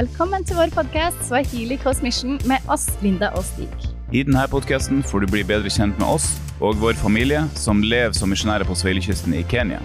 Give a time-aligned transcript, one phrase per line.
[0.00, 3.68] Velkommen til vår podkast Swahili Coast Mission med oss, Linda og Stig.
[4.16, 6.30] I denne podkasten får du bli bedre kjent med oss
[6.64, 9.82] og vår familie som lever som misjonærer på Sveilekysten i Kenya.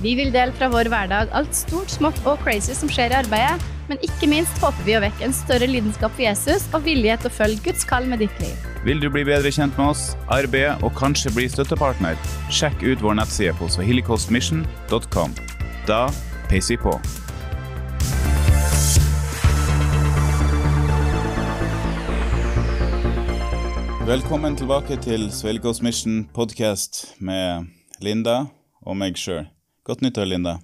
[0.00, 3.68] Vi vil dele fra vår hverdag alt stort, smått og crazy som skjer i arbeidet,
[3.90, 7.28] men ikke minst håper vi å vekke en større lidenskap for Jesus og vilje til
[7.28, 8.66] å følge Guds kall med ditt liv.
[8.88, 12.16] Vil du bli bedre kjent med oss, arbeide og kanskje bli støttepartner?
[12.48, 15.40] Sjekk ut vår nettside på swahilicoastmission.com.
[15.84, 16.06] Da
[16.48, 17.00] peiser vi på.
[24.08, 27.66] Velkommen tilbake til Svelgås Mission podcast med
[28.00, 28.46] Linda
[28.80, 29.42] og meg sjøl.
[29.84, 30.54] Godt nyttår, Linda.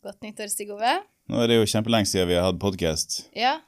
[0.00, 0.94] Godt nyttår, Stig Ove.
[1.28, 3.26] Nå er det jo kjempelenge siden vi har hatt podkast.
[3.36, 3.58] Ja.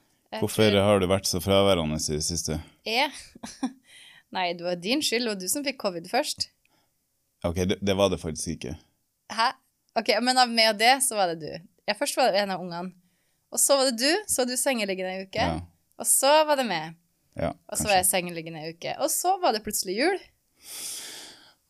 [0.41, 2.63] Hvorfor tror- har du vært så fraværende i det siste?
[2.89, 3.13] Er
[4.37, 5.29] Nei, det var din skyld.
[5.29, 6.49] Var du som fikk covid først.
[7.45, 8.79] Ok, det, det var det faktisk ikke.
[9.37, 9.53] Hæ?
[10.01, 11.69] Ok, men med det, så var det du.
[11.85, 12.95] Jeg først var det en av ungene.
[13.53, 14.13] Og så var det du.
[14.33, 15.45] Så var du sengeliggende en uke.
[15.45, 15.61] Ja,
[16.01, 16.97] Og så var det meg.
[17.37, 18.95] Ja Og så var jeg sengeliggende ei uke.
[19.05, 20.21] Og så var det plutselig jul.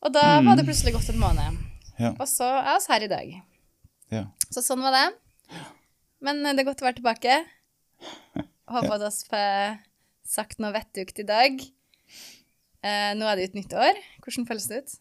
[0.05, 1.57] Og da var det plutselig gått en måned.
[1.97, 2.13] Ja.
[2.13, 3.33] Og så er vi her i dag.
[4.13, 4.23] Ja.
[4.53, 5.07] Så sånn var det.
[6.23, 7.39] Men eh, det er godt å være tilbake.
[8.73, 9.81] Håper at vi får
[10.27, 11.59] sagt noe vettugt i dag.
[12.85, 13.99] Eh, nå er det jo et nytt år.
[14.23, 14.95] Hvordan føles det ut?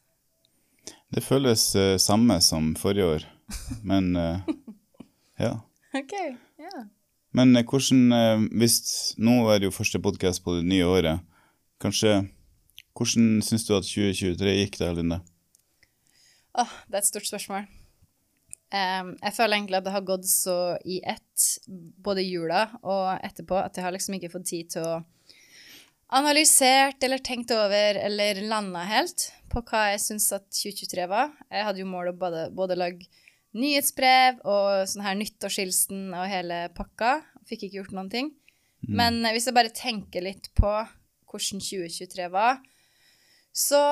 [1.14, 3.26] Det føles eh, samme som forrige år,
[3.86, 4.52] men eh,
[5.46, 5.52] ja.
[5.96, 6.14] OK.
[6.62, 6.86] Ja.
[7.36, 8.78] Men eh, hvordan, eh, hvis
[9.20, 11.24] nå er det jo første podkast på det nye året,
[11.82, 12.24] kanskje
[12.96, 15.18] Hvordan syns du at 2023 gikk da, Linda?
[16.56, 17.66] Åh, det er et stort spørsmål.
[18.72, 23.58] Um, jeg føler egentlig at det har gått så i ett, både jula og etterpå,
[23.60, 24.94] at jeg har liksom ikke fått tid til å
[26.16, 31.36] analysert eller tenkt over eller landa helt på hva jeg syns at 2023 var.
[31.52, 33.10] Jeg hadde jo mål å både, både lage
[33.56, 37.20] nyhetsbrev og sånn her nyttårshilsen og hele pakka.
[37.48, 38.32] Fikk ikke gjort noen ting.
[38.86, 40.72] Men eh, hvis jeg bare tenker litt på
[41.26, 42.60] hvordan 2023 var,
[43.56, 43.82] så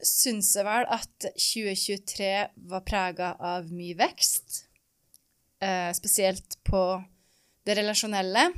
[0.00, 2.32] syns jeg vel at 2023
[2.72, 4.64] var prega av mye vekst.
[5.60, 6.82] Eh, spesielt på
[7.68, 8.48] det relasjonelle,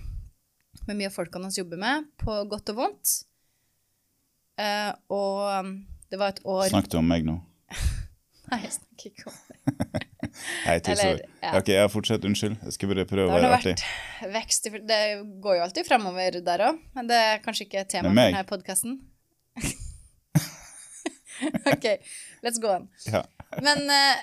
[0.87, 3.15] med mye av folkene hans jobber med, på godt og vondt.
[4.61, 5.73] Eh, og um,
[6.13, 7.39] det var et år Snakket du om meg nå?
[8.53, 9.57] Nei, jeg snakker ikke om det.
[10.67, 11.51] Nei, til Eller, ja.
[11.59, 12.57] Ok, jeg fortsetter, unnskyld.
[12.67, 13.87] Jeg skal bare prøve å å har Det være vært artig.
[14.35, 15.01] vekst i Det
[15.45, 18.93] går jo alltid framover der òg, men det er kanskje ikke tema for denne podkasten.
[21.73, 21.87] OK,
[22.45, 22.85] let's go on.
[23.09, 23.23] Ja.
[23.65, 24.17] Men eh,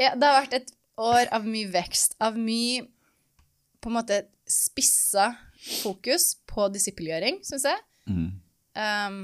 [0.00, 2.86] ja, det har vært et år av mye vekst, av mye
[3.78, 4.16] på en måte
[4.48, 5.26] spissa
[5.82, 7.78] fokus på disippelgjøring, syns jeg.
[8.08, 8.30] Mm.
[8.78, 9.18] Um,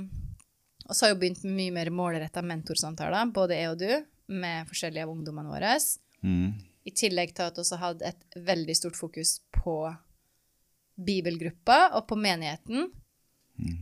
[0.84, 3.90] og så har jeg jo begynt med mye mer målretta mentorsamtaler, både jeg og du,
[4.30, 5.76] med forskjellige av ungdommene våre.
[6.24, 6.54] Mm.
[6.84, 9.78] I tillegg til at vi også hadde et veldig stort fokus på
[10.94, 12.90] bibelgruppa og på menigheten.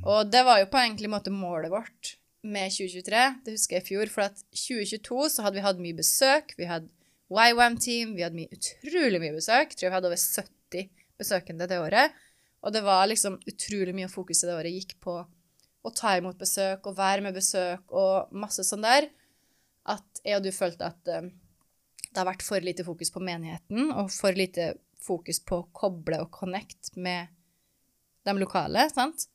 [0.04, 3.22] Og det var jo på egentlig måte målet vårt med 2023.
[3.44, 6.54] Det husker jeg i fjor, for at 2022 så hadde vi hatt mye besøk.
[6.58, 6.91] Vi hadde
[7.32, 9.72] YWAM-team, vi hadde mye, utrolig mye besøk.
[9.72, 10.91] Jeg tror vi hadde over 70
[11.22, 12.19] besøkende det året.
[12.62, 15.16] Og det var liksom utrolig mye av fokuset det året gikk på
[15.82, 19.08] å ta imot besøk og være med besøk og masse sånn der.
[19.88, 21.31] At jeg og du følte at eh,
[22.12, 26.20] det har vært for lite fokus på menigheten, og for lite fokus på å koble
[26.22, 27.32] og connect med
[28.26, 29.26] de lokale, sant?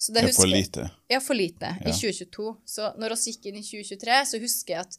[0.00, 0.90] Så det Det er for lite.
[1.12, 2.54] Ja, for lite i 2022.
[2.64, 4.96] Så når vi gikk inn i 2023, så husker jeg at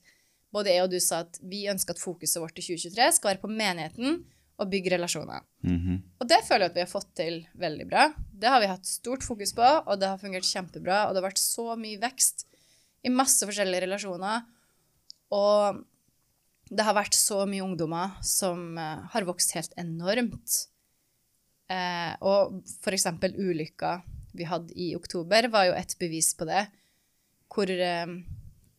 [0.53, 3.41] både jeg og du sa at vi ønsker at fokuset vårt i 2023 skal være
[3.41, 4.19] på menigheten
[4.61, 5.41] og bygge relasjoner.
[5.65, 5.97] Mhm.
[6.21, 8.13] Og det føler jeg at vi har fått til veldig bra.
[8.29, 11.07] Det har vi hatt stort fokus på, og det har fungert kjempebra.
[11.07, 12.45] Og det har vært så mye vekst
[13.01, 14.45] i masse forskjellige relasjoner.
[15.31, 15.81] Og
[16.71, 20.57] det har vært så mye ungdommer som eh, har vokst helt enormt.
[21.71, 22.61] Eh, og
[22.91, 23.99] eksempel ulykka
[24.35, 26.65] vi hadde i oktober, var jo et bevis på det.
[27.51, 28.13] Hvor eh,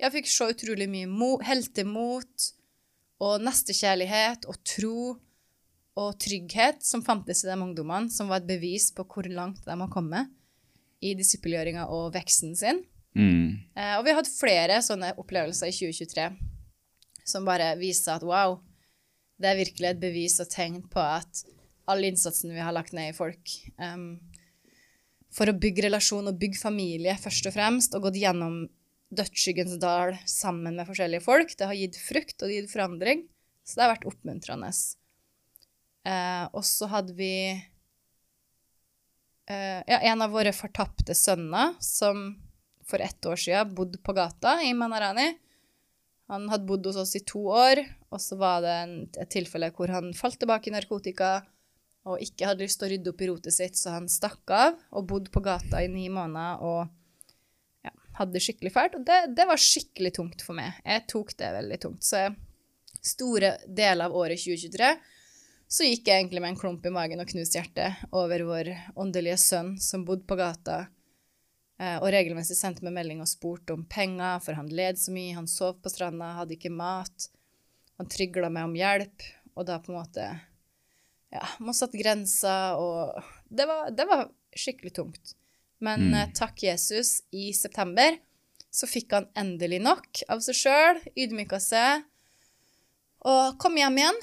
[0.01, 2.49] jeg fikk se utrolig mye mo heltemot
[3.22, 4.97] og nestekjærlighet og tro
[6.01, 9.77] og trygghet som fantes i de ungdommene, som var et bevis på hvor langt de
[9.77, 10.33] har kommet
[11.05, 12.81] i disippelgjøringa og veksten sin.
[13.18, 13.60] Mhm.
[13.76, 16.30] Eh, og vi har hatt flere sånne opplevelser i 2023
[17.28, 18.59] som bare viser at wow,
[19.41, 21.42] det er virkelig et bevis og tegn på at
[21.91, 24.20] all innsatsen vi har lagt ned i folk um,
[25.32, 28.66] for å bygge relasjon og bygge familie først og fremst, og gått gjennom
[29.12, 33.26] dødsskyggens dal sammen med forskjellige folk, det har gitt frukt og det gitt forandring.
[33.64, 34.70] Så det har vært oppmuntrende.
[36.03, 37.32] Uh, og så hadde vi
[39.48, 42.32] uh, ja, en av våre fortapte sønner som
[42.92, 45.30] for ett år siden bodd på gata i Manarani.
[46.33, 47.80] Han hadde bodd hos oss i to år,
[48.12, 51.33] og så var det en, et tilfelle hvor han falt tilbake i narkotika
[52.09, 54.78] og ikke hadde lyst til å rydde opp i rotet sitt, så han stakk av
[54.91, 56.80] og bodde på gata i ni måneder og
[57.86, 58.97] ja, hadde det skikkelig fælt.
[58.98, 60.80] Og det, det var skikkelig tungt for meg.
[60.83, 62.06] Jeg tok det veldig tungt.
[62.06, 62.24] Så
[63.12, 64.91] store deler av året 2023
[65.72, 69.38] så gikk jeg egentlig med en klump i magen og knust hjerte over vår åndelige
[69.41, 70.83] sønn som bodde på gata
[72.03, 75.49] og regelmessig sendte meg melding og spurte om penger, for han led så mye, han
[75.51, 77.29] sov på stranda, hadde ikke mat.
[77.99, 79.25] Han trygla meg om hjelp,
[79.57, 80.27] og da på en måte
[81.33, 85.34] Ja, man satt grenser, og det var, det var skikkelig tungt.
[85.81, 86.15] Men Mm.
[86.15, 88.19] eh, takk Jesus, i september
[88.71, 92.05] så fikk han endelig nok av seg sjøl, ydmyka seg,
[93.25, 94.21] og kom hjem igjen.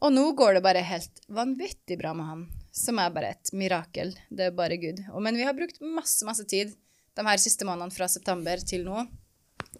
[0.00, 4.14] Og nå går det bare helt vanvittig bra med han, som er bare et mirakel.
[4.30, 5.02] Det er bare Gud.
[5.22, 6.74] Men vi har brukt masse, masse tid
[7.14, 9.04] de her siste månedene fra september til nå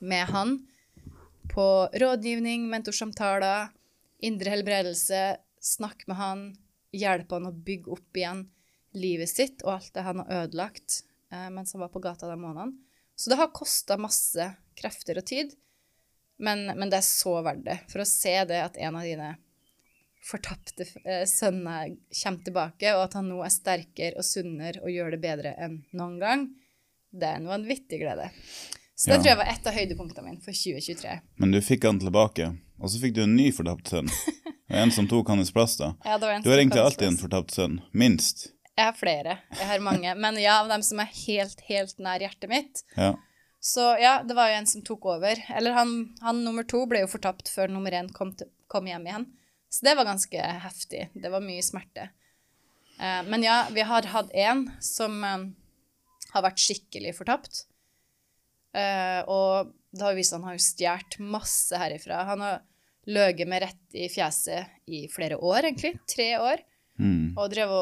[0.05, 0.59] med han
[1.53, 1.67] på
[2.01, 3.69] rådgivning, mentorsamtaler,
[4.25, 5.23] indre helbredelse,
[5.61, 6.45] snakk med han,
[6.95, 8.47] hjelpe han å bygge opp igjen
[8.95, 11.01] livet sitt og alt det han har ødelagt
[11.33, 12.79] eh, mens han var på gata de månedene.
[13.17, 14.49] Så det har kosta masse
[14.79, 15.53] krefter og tid,
[16.43, 17.79] men, men det er så verdt det.
[17.91, 19.35] For å se det at en av dine
[20.25, 25.15] fortapte eh, sønner kommer tilbake, og at han nå er sterkere og sunnere og gjør
[25.15, 26.47] det bedre enn noen gang,
[27.15, 28.31] det er en vanvittig glede.
[28.95, 29.23] Så det Ja.
[29.23, 31.21] tror jeg var et av høydepunktene mine for 2023.
[31.43, 32.51] Men du fikk han tilbake,
[32.81, 34.11] og så fikk du en ny fortapt sønn.
[34.71, 35.93] Og En som tok hans plass, da.
[36.05, 37.81] Ja, det var en Du har egentlig alltid en fortapt sønn.
[37.93, 38.49] Minst.
[38.77, 39.39] Jeg har flere.
[39.55, 40.15] Jeg har mange.
[40.19, 42.83] Men ja, av dem som er helt, helt nær hjertet mitt.
[42.97, 43.13] Ja.
[43.61, 45.39] Så ja, det var jo en som tok over.
[45.55, 45.93] Eller han,
[46.25, 49.27] han nummer to ble jo fortapt før nummer én kom, til, kom hjem igjen.
[49.71, 51.09] Så det var ganske heftig.
[51.15, 52.09] Det var mye smerte.
[52.99, 55.47] Eh, men ja, vi har hatt en som eh,
[56.35, 57.65] har vært skikkelig fortapt.
[58.75, 62.25] Uh, og det har vist seg han har jo stjålet masse herifra.
[62.31, 62.63] Han har
[63.11, 65.95] løyet meg rett i fjeset i flere år, egentlig.
[66.11, 66.65] Tre år.
[66.99, 67.35] Mm.
[67.37, 67.75] Og drevet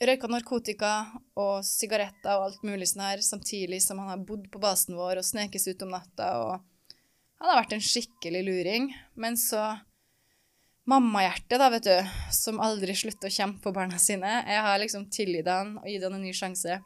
[0.00, 0.94] og røyka narkotika
[1.40, 5.20] og sigaretter og alt mulig sånn her, samtidig som han har bodd på basen vår
[5.20, 6.30] og snekes ut om natta.
[6.40, 6.96] og
[7.40, 8.90] Han har vært en skikkelig luring.
[9.20, 9.76] Men så
[10.88, 14.40] Mammahjertet, da, vet du, som aldri slutter å kjempe for barna sine.
[14.48, 16.80] Jeg har liksom tilgitt han og gitt han en ny sjanse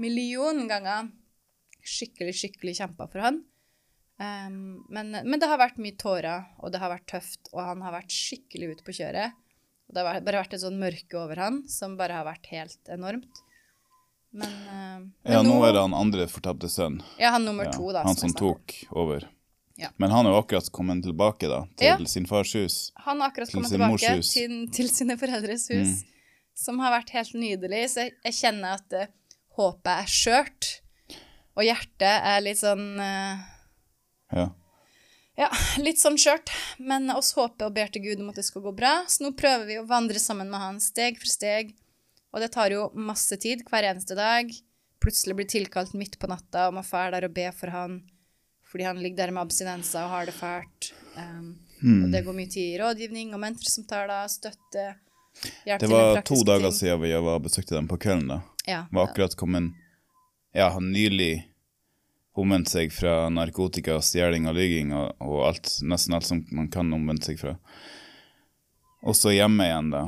[0.00, 1.10] million ganger.
[1.80, 3.42] Skikkelig, skikkelig kjempa for han.
[4.20, 7.80] Um, men, men det har vært mye tårer, og det har vært tøft, og han
[7.86, 9.36] har vært skikkelig ute på kjøret.
[9.88, 12.92] Og det har bare vært et sånn mørke over han som bare har vært helt
[12.92, 13.40] enormt.
[14.30, 17.00] Men, uh, men ja, nå er det han andre fortapte sønn.
[17.18, 18.04] Ja, han nummer Ja, to, da.
[18.06, 19.24] han som som tok over.
[19.80, 19.88] Ja.
[19.96, 21.96] Men han er jo akkurat kommet tilbake da, til Ja.
[22.06, 22.92] sin fars hus.
[23.06, 26.04] Han har akkurat Til kommet sin tilbake til, til sine foreldres hus, Mm.
[26.54, 27.86] som har vært helt nydelig.
[27.88, 29.06] Så jeg, jeg kjenner at eh,
[29.58, 30.70] håpet er skjørt,
[31.58, 33.42] og hjertet er litt sånn uh,
[34.34, 34.48] Ja.
[35.40, 35.48] Ja,
[35.80, 38.74] litt sånn skjørt, men oss håper og ber til Gud om at det skal gå
[38.76, 39.06] bra.
[39.08, 41.72] Så nå prøver vi å vandre sammen med han steg for steg,
[42.34, 44.52] og det tar jo masse tid hver eneste dag.
[45.00, 48.02] Plutselig blir tilkalt midt på natta og må fære der og be for han,
[48.68, 50.92] fordi han ligger der med abstinenser og har det fælt.
[51.16, 52.04] Um, Mm.
[52.04, 54.86] Og det går mye tid i rådgivning og mentorsamtaler, støtte,
[55.64, 55.88] hjelp Det ting.
[55.88, 56.78] Det var to dager ting.
[56.78, 58.28] siden vi var besøkte dem på kvelden.
[58.28, 58.40] da.
[58.66, 59.72] Ja, Var akkurat kommet
[60.52, 61.46] Ja, han nylig
[62.34, 66.92] omvendt seg fra narkotika, stjeling og lygging og, og alt, nesten alt som man kan
[66.94, 67.56] omvende seg fra.
[69.04, 70.02] Og så hjemme igjen, da.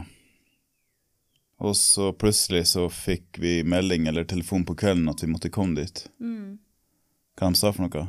[1.62, 5.78] Og så plutselig så fikk vi melding eller telefon på kvelden at vi måtte komme
[5.78, 6.04] dit.
[6.18, 6.58] Mm.
[7.38, 8.08] Hva han sa for noe?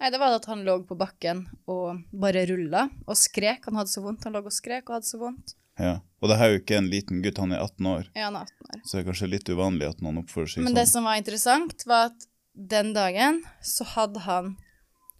[0.00, 3.66] Nei, det var at han lå på bakken og bare rulla og skrek.
[3.66, 4.24] Han hadde så vondt.
[4.24, 5.56] Han lå og skrek og hadde så vondt.
[5.80, 5.96] Ja.
[6.20, 8.36] Og det her er jo ikke en liten gutt, han er 18 år, Ja, han
[8.36, 8.80] er 18 år.
[8.84, 10.92] så det er kanskje litt uvanlig at noen oppfører seg Men det sånn.
[11.00, 14.56] som var interessant, var at den dagen så hadde han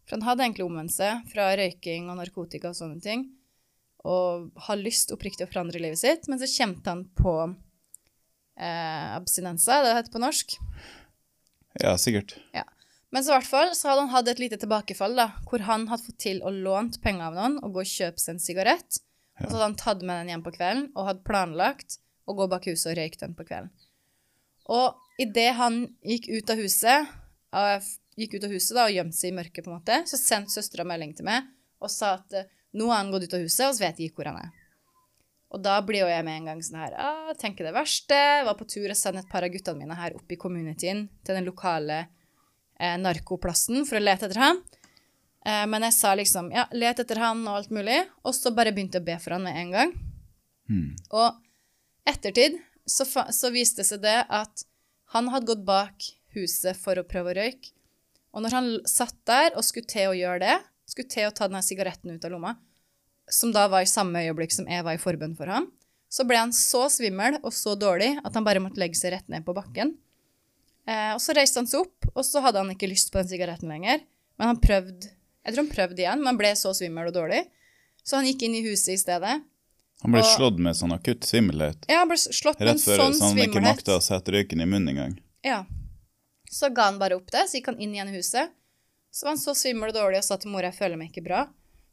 [0.04, 3.28] For han hadde egentlig omvendt seg fra røyking og narkotika og sånne ting,
[4.02, 7.34] og har lyst oppriktig å forandre livet sitt, men så kjente han på
[8.58, 10.56] eh, abstinenser, det det heter på norsk.
[11.78, 12.34] Ja, sikkert.
[13.10, 16.20] Men så fall så hadde han hatt et lite tilbakefall, da, hvor han hadde fått
[16.22, 19.00] til å låne penger av noen og gå og kjøpe seg en sigarett.
[19.40, 22.46] Og så hadde han tatt med den hjem på kvelden og hadde planlagt å gå
[22.50, 23.70] bak huset og røyke den på kvelden.
[24.70, 27.14] Og idet han gikk ut av huset,
[28.20, 30.54] gikk ut av huset da, og gjemte seg i mørket, på en måte, så sendte
[30.54, 31.48] søstera melding til meg
[31.80, 34.10] og sa at eh, nå har han gått ut av huset, og så vet jeg
[34.10, 34.50] ikke hvor han er.
[35.50, 38.18] Og da blir jo jeg med en gang sånn her ah, Tenker det verste.
[38.46, 41.38] Var på tur og sendte et par av guttene mine her opp i communityen til
[41.38, 42.04] den lokale
[42.78, 44.60] eh, narkoplassen for å lete etter han.
[45.46, 48.00] Eh, men jeg sa liksom ja, let etter han og alt mulig.
[48.24, 49.94] Og så bare begynte jeg å be for han med en gang.
[50.70, 50.88] Mm.
[51.16, 54.64] Og ettertid så, så viste det seg det at
[55.14, 57.72] han hadde gått bak huset for å prøve å røyke.
[58.30, 61.48] Og når han satt der og skulle til å gjøre det, skulle til å ta
[61.48, 62.54] denne sigaretten ut av lomma,
[63.30, 65.66] som da var i samme øyeblikk som jeg var i forbønn for ham,
[66.10, 69.28] så ble han så svimmel og så dårlig at han bare måtte legge seg rett
[69.30, 69.94] ned på bakken.
[70.86, 73.30] Eh, og så reiste han seg opp, og så hadde han ikke lyst på den
[73.30, 74.02] sigaretten lenger.
[74.38, 75.12] Men han prøvde
[75.44, 77.44] Jeg tror han prøvde igjen, men han ble så svimmel og dårlig.
[78.04, 79.40] Så han gikk inn i huset i stedet.
[80.02, 81.84] Han ble Og- slått med sånn akutt svimmelhet.
[81.88, 83.76] Ja, han ble slått med en Rett før sånn så han ikke svimmelhet.
[83.76, 85.18] makta å sette røyken i munnen engang.
[85.44, 85.64] Ja.
[86.50, 88.50] Så ga han bare opp det, så gikk han inn igjen i huset.
[89.12, 91.24] Så var han så svimmel og dårlig og sa til mora jeg føler meg ikke
[91.24, 91.48] bra.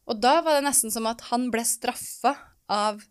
[0.08, 2.36] Og da var det nesten som at han ble straffa
[2.70, 3.04] av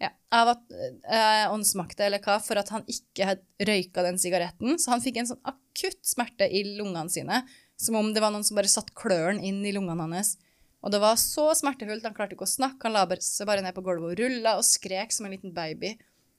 [0.00, 4.74] ja, av at eh, åndsmakta eller hva, for at han ikke hadde røyka den sigaretten.
[4.78, 7.42] Så han fikk en sånn akutt smerte i lungene sine,
[7.76, 10.36] som om det var noen som bare satt klørne inn i lungene hans.
[10.84, 13.74] Og det var så smertefullt, han klarte ikke å snakke, han la seg bare ned
[13.76, 15.94] på gulvet og rulla og skrek som en liten baby,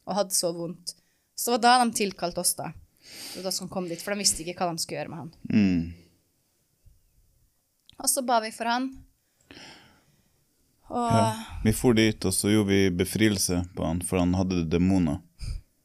[0.06, 0.94] og hadde så vondt.
[1.36, 2.70] Så det var da de tilkalte oss, da.
[3.34, 5.24] Det var da som kom dit, for de visste ikke hva de skulle gjøre med
[5.24, 5.32] han.
[5.50, 5.82] Mm.
[7.98, 8.92] Og så ba vi for han.
[10.94, 11.26] Og Ja.
[11.64, 15.22] Vi for dit, og så gjorde vi befrielse på han, for han hadde demoner.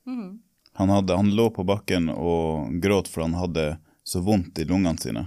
[0.07, 0.41] Mm.
[0.77, 5.01] Han, hadde, han lå på bakken og gråt for han hadde så vondt i lungene
[5.01, 5.27] sine.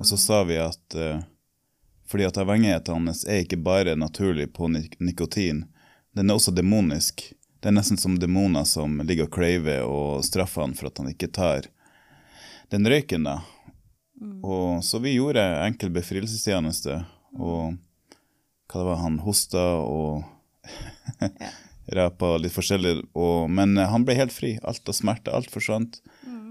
[0.00, 1.20] Og så sa vi at uh,
[2.10, 5.66] fordi at avhengigheten hans er ikke bare naturlig på nik nikotin,
[6.16, 7.22] den er også demonisk.
[7.60, 11.12] Det er nesten som demoner som ligger og craver og straffer han for at han
[11.12, 11.68] ikke tar
[12.72, 13.36] den røyken, da.
[14.42, 16.98] Og, så vi gjorde enkel befrielsestjeneste,
[17.38, 17.76] og
[18.70, 20.24] hva det var, han hosta og
[21.96, 24.56] rapa litt forskjellig, og, men han ble helt fri.
[24.62, 26.00] Alt av smerte, alt forsvant.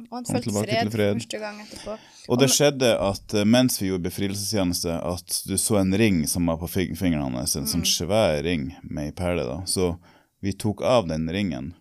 [0.10, 1.20] Og han følte fred fred.
[1.20, 1.98] første gang etterpå.
[2.30, 6.50] Og det skjedde at eh, mens vi gjorde befrielsestjeneste, at du så en ring som
[6.50, 9.62] var på fingrene fingeren hans, en sånn svær ring med ei perle, da.
[9.70, 9.96] Så
[10.42, 11.74] vi tok av den ringen.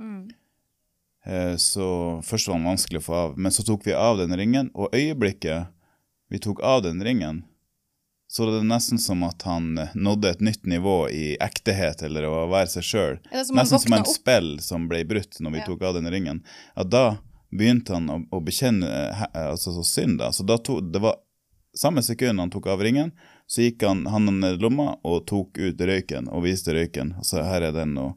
[0.00, 0.30] Mm.
[1.56, 4.66] Så først var den vanskelig å få av, men så tok vi av den ringen,
[4.76, 5.70] og øyeblikket
[6.28, 7.44] vi tok av den ringen,
[8.34, 12.26] så det er nesten som at han eh, nådde et nytt nivå i ektehet, eller
[12.26, 13.18] å være seg sjøl.
[13.30, 14.10] Nesten som en opp.
[14.10, 15.66] spill som ble brutt når vi Ja.
[15.68, 16.42] tok av den ringen.
[16.74, 17.18] At da
[17.54, 20.18] begynte han å, å bekjenne eh, altså, så synd.
[20.20, 20.32] Da.
[20.34, 21.20] Så da to, det var
[21.76, 23.12] samme sekund han tok av ringen,
[23.46, 27.14] så gikk han, han ned i lomma og tok ut røyken og viste røyken.
[27.26, 27.96] Så her er den.
[28.00, 28.14] Og,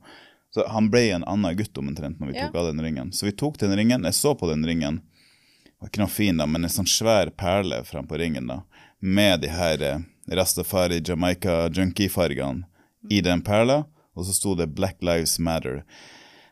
[0.53, 2.47] så han ble en annen gutt omtrent når vi Ja.
[2.47, 3.11] tok av den ringen.
[3.11, 5.01] Så vi tok den ringen, jeg så på den ringen.
[5.65, 8.61] Det var ikke noe fin, da, men en sånn svær perle frampå ringen, da.
[8.99, 9.99] Med de her eh,
[10.33, 12.65] Rastafari Jamaica junkie-fargene
[13.13, 13.83] i den perla,
[14.17, 15.83] og så sto det Black Lives Matter.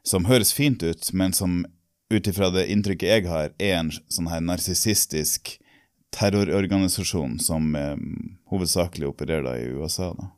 [0.05, 1.63] Som høres fint ut, men som
[2.13, 5.55] ut ifra det inntrykket jeg har, er en sånn her narsissistisk
[6.15, 7.95] terrororganisasjon som eh,
[8.51, 10.11] hovedsakelig opererer da i USA.
[10.15, 10.29] da.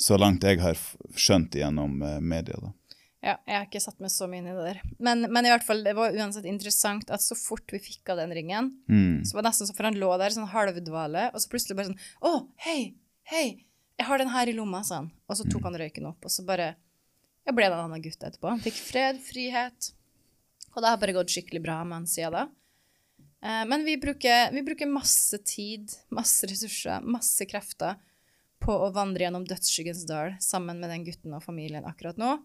[0.00, 0.78] Så langt jeg har
[1.14, 2.56] skjønt gjennom eh, media.
[2.60, 2.72] da.
[3.24, 4.80] Ja, jeg har ikke satt meg så mye inn i det der.
[5.00, 8.18] Men, men i hvert fall, det var uansett interessant at så fort vi fikk av
[8.20, 9.22] den ringen, Mm.
[9.24, 11.88] så var det nesten som for han lå der sånn halvdvale, og så plutselig bare
[11.92, 12.32] sånn Å,
[12.66, 12.80] hei,
[13.32, 13.46] hei,
[13.96, 15.12] jeg har den her i lomma, sa han.
[15.30, 18.18] Og så tok han røyken opp, og så bare ja, ble det en annen gutt
[18.24, 18.50] etterpå.
[18.50, 19.92] Han fikk fred, frihet.
[20.74, 22.44] Og det har bare gått skikkelig bra med han siden da.
[23.44, 27.98] Eh, men vi bruker, vi bruker masse tid, masse ressurser, masse krefter
[28.64, 32.36] på å vandre gjennom dødsskyggens dal sammen med den gutten og familien akkurat nå.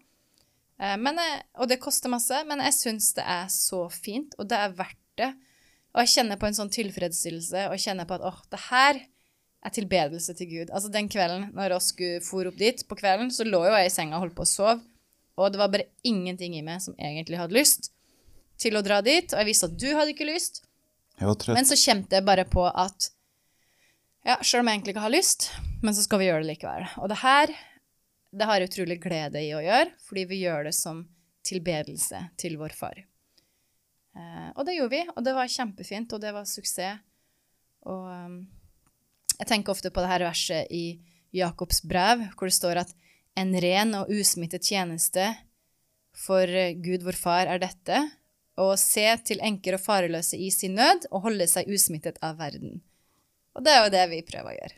[0.78, 1.18] Eh, Men
[1.58, 5.00] og det koster masse, men jeg syns det er så fint, og det er verdt
[5.20, 5.32] det.
[5.90, 9.00] Og jeg kjenner på en sånn tilfredsstillelse, og kjenner på at åh, det her
[9.60, 10.70] er tilbedelse til Gud.
[10.70, 11.90] Altså den kvelden når oss
[12.24, 14.52] for opp dit, på kvelden, så lå jo jeg i senga og holdt på å
[14.52, 14.76] sove,
[15.40, 17.90] og det var bare ingenting i meg som egentlig hadde lyst
[18.60, 20.62] til å dra dit, og jeg visste at du hadde ikke lyst,
[21.20, 23.10] men så kjente jeg bare på at
[24.24, 25.48] ja, selv om jeg egentlig ikke har lyst,
[25.82, 26.86] men så skal vi gjøre det likevel.
[27.00, 27.52] Og det her,
[28.36, 31.02] det har jeg utrolig glede i å gjøre, fordi vi gjør det som
[31.46, 33.00] tilbedelse til vår far.
[34.16, 37.00] Eh, og det gjorde vi, og det var kjempefint, og det var suksess.
[37.88, 38.40] Og um,
[39.38, 41.00] jeg tenker ofte på det her verset i
[41.32, 42.92] Jakobs brev, hvor det står at
[43.40, 45.30] en ren og usmittet tjeneste
[46.12, 46.44] for
[46.84, 48.02] Gud vår far er dette,
[48.60, 52.78] å se til enker og fareløse i sin nød og holde seg usmittet av verden.
[53.56, 54.76] Og det er jo det vi prøver å gjøre.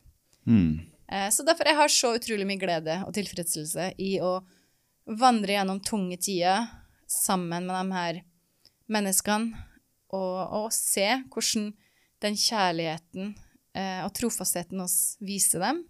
[0.49, 0.73] Mm.
[1.13, 4.39] Eh, Så derfor jeg har så utrolig mye glede og tilfredsstillelse i å
[5.07, 6.69] vandre gjennom tunge tider
[7.11, 8.21] sammen med de her
[8.93, 9.67] menneskene,
[10.13, 11.71] og, og se hvordan
[12.23, 13.33] den kjærligheten
[13.75, 15.83] eh, og trofastheten oss viser dem,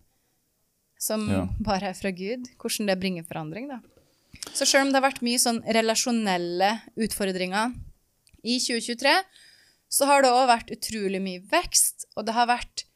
[0.98, 1.46] som Ja.
[1.68, 3.80] bare er fra Gud, hvordan det bringer forandring, da.
[4.52, 7.74] Så selv om det har vært mye sånn relasjonelle utfordringer
[8.42, 9.12] i 2023,
[9.92, 12.86] så har det òg vært utrolig mye vekst, og det har vært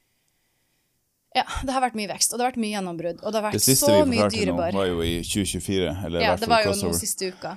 [1.37, 3.45] ja, det har vært mye vekst, og det har vært mye gjennombrudd, og det har
[3.51, 5.91] vært Det vært siste så vi mye forklarte nå, var jo i 2024.
[6.09, 7.57] Eller Ja, det var jo nå siste uka.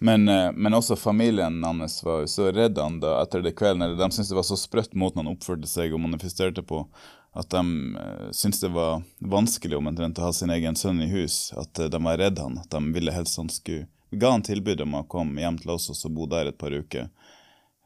[0.00, 3.84] Men, eh, men også familien hans var jo så redd han da etter det kvelden.
[3.84, 6.86] eller De syntes det var så sprøtt måten han oppførte seg og manifesterte på,
[7.32, 11.52] at de uh, syntes det var vanskelig omtrent å ha sin egen sønn i hus.
[11.56, 12.58] At uh, de var redd han.
[12.58, 15.86] At de ville helst han skulle ga han tilbud om å komme hjem til oss
[15.92, 17.06] og så bo der et par uker.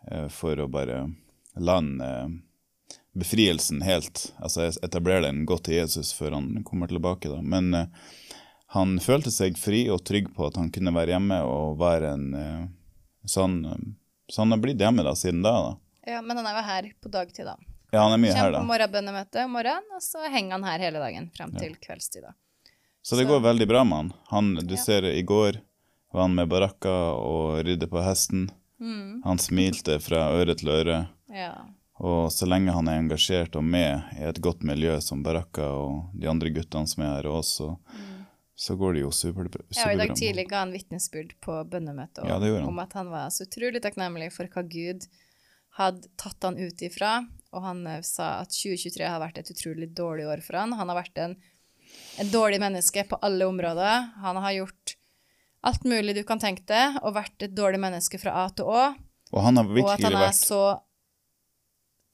[0.08, 1.02] Uh, for å bare
[1.60, 2.08] lande
[3.12, 4.30] befrielsen helt.
[4.40, 7.28] Altså etablere den godt til Jesus før han kommer tilbake.
[7.28, 7.42] da.
[7.42, 7.92] Men
[8.74, 12.24] han følte seg fri og trygg på at han kunne være hjemme og være en
[13.22, 13.60] sånn
[14.26, 15.52] Så han har blitt hjemme da siden da.
[15.52, 16.10] da.
[16.16, 17.54] Ja, Men han er jo her på dagtid, da.
[17.94, 18.62] Ja, han er mye her, Kommer da.
[18.64, 22.26] på morgenbønnemøte om morgenen, og så henger han her hele dagen frem til kveldstid.
[22.26, 22.34] da.
[23.02, 24.12] Så det Så- går veldig bra med han.
[24.30, 25.60] han du ser i går
[26.12, 28.50] var han med barakka og ridde på hesten.
[28.80, 29.22] Mm.
[29.24, 31.08] Han smilte fra øre til øre.
[31.28, 31.54] Ja.
[32.02, 36.10] Og så lenge han er engasjert og med i et godt miljø som Barakka og
[36.18, 38.24] de andre guttene som er her, også, mm.
[38.54, 39.46] så, så går det jo super,
[39.76, 43.30] ja, og I dag tidlig ga han vitnesbyrd på bønnemøtet Ja, om at han var
[43.34, 45.06] så utrolig takknemlig for hva Gud
[45.78, 47.16] hadde tatt han ut ifra.
[47.54, 50.74] Og han eh, sa at 2023 har vært et utrolig dårlig år for han.
[50.76, 51.36] Han har vært en,
[52.22, 54.10] en dårlig menneske på alle områder.
[54.24, 54.96] Han har gjort
[55.64, 58.88] alt mulig du kan tenke deg, og vært et dårlig menneske fra A til Å.
[59.34, 60.64] Og han har Og at han er vært så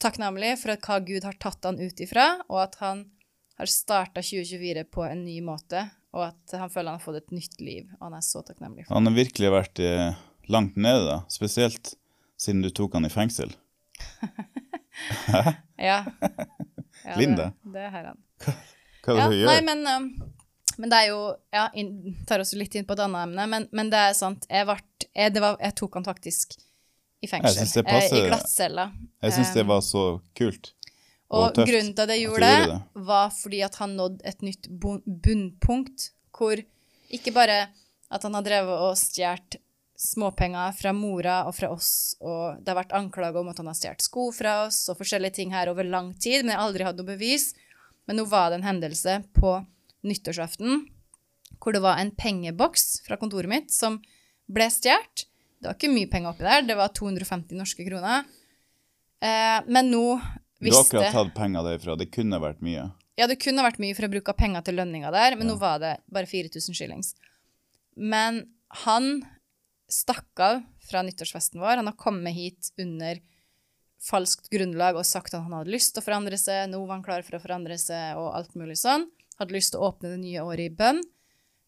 [0.00, 3.04] takknemlig for at hva Gud har tatt han ut ifra, og at han
[3.61, 5.82] har starta 2024 på en ny måte,
[6.16, 7.90] og at han føler han har fått et nytt liv.
[7.99, 11.18] Og han er så takknemlig for Han har virkelig vært eh, langt nede, da.
[11.30, 11.94] Spesielt
[12.40, 13.52] siden du tok han i fengsel.
[15.80, 16.04] Ja.
[17.04, 17.52] ja Linda?
[17.62, 18.19] Det, det har han.
[19.04, 19.47] Hva det Ja, du gjør?
[19.49, 20.09] nei, men, um,
[20.76, 21.21] men det er jo
[21.54, 24.45] Ja, inn, tar oss litt inn på et annet emne, men, men det er sant.
[24.50, 26.59] Jeg, vart, jeg, det var, jeg tok han faktisk
[27.21, 27.64] i fengsel.
[27.85, 28.90] Det eh, I glattcella.
[29.25, 30.04] Jeg syns det var så
[30.37, 30.73] kult.
[31.30, 33.92] Og, og tøft grunnen til at jeg at gjorde det, det, var fordi at han
[33.99, 36.62] nådde et nytt bunnpunkt, hvor
[37.11, 37.61] ikke bare
[38.11, 39.61] at han har drevet og stjålet
[40.00, 43.76] småpenger fra mora og fra oss, og det har vært anklager om at han har
[43.76, 46.87] stjålet sko fra oss og forskjellige ting her over lang tid, men jeg har aldri
[46.88, 47.50] hatt noe bevis.
[48.09, 49.59] Men nå var det en hendelse på
[50.09, 50.87] nyttårsaften
[51.61, 53.98] hvor det var en pengeboks fra kontoret mitt som
[54.48, 55.27] ble stjålet.
[55.61, 58.25] Det var ikke mye penger oppi der, det var 250 norske kroner.
[59.20, 60.05] Eh, men nå
[60.64, 61.98] visste Du har akkurat tatt penger derfra.
[62.01, 62.87] Det kunne vært mye.
[63.20, 65.83] ja, det kunne vært mye for å bruke penger til lønninga der, men nå var
[65.83, 67.12] det bare 4000 shillings.
[68.01, 68.46] Men
[68.87, 69.20] han
[69.90, 71.81] stakk av fra nyttårsfesten vår.
[71.81, 73.20] Han har kommet hit under
[74.00, 77.05] falskt grunnlag og sagt at han hadde lyst til å forandre seg, nå var han
[77.05, 79.09] klar for å forandre seg og alt mulig sånn.
[79.40, 81.03] Hadde lyst til å åpne det nye året i bønn.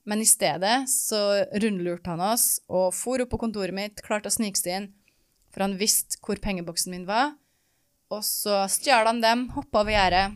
[0.08, 1.20] Men i stedet så
[1.62, 4.88] rundlurte han oss og for opp på kontoret mitt, klarte å snike seg inn,
[5.54, 7.37] for han visste hvor pengeboksen min var.
[8.12, 10.26] Og så stjal han dem, hoppa over gjerdet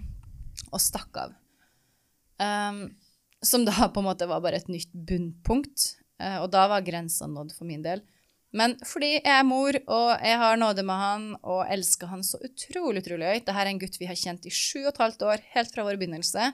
[0.71, 1.35] og stakk av.
[2.41, 2.87] Um,
[3.45, 5.97] som da på en måte var bare et nytt bunnpunkt.
[6.23, 8.05] Eh, og da var grensa nådd for min del.
[8.57, 12.39] Men fordi jeg er mor, og jeg har nåde med han, og elsker han så
[12.47, 15.25] utrolig, utrolig høyt Dette er en gutt vi har kjent i sju og et halvt
[15.29, 16.51] år, helt fra vår begynnelse.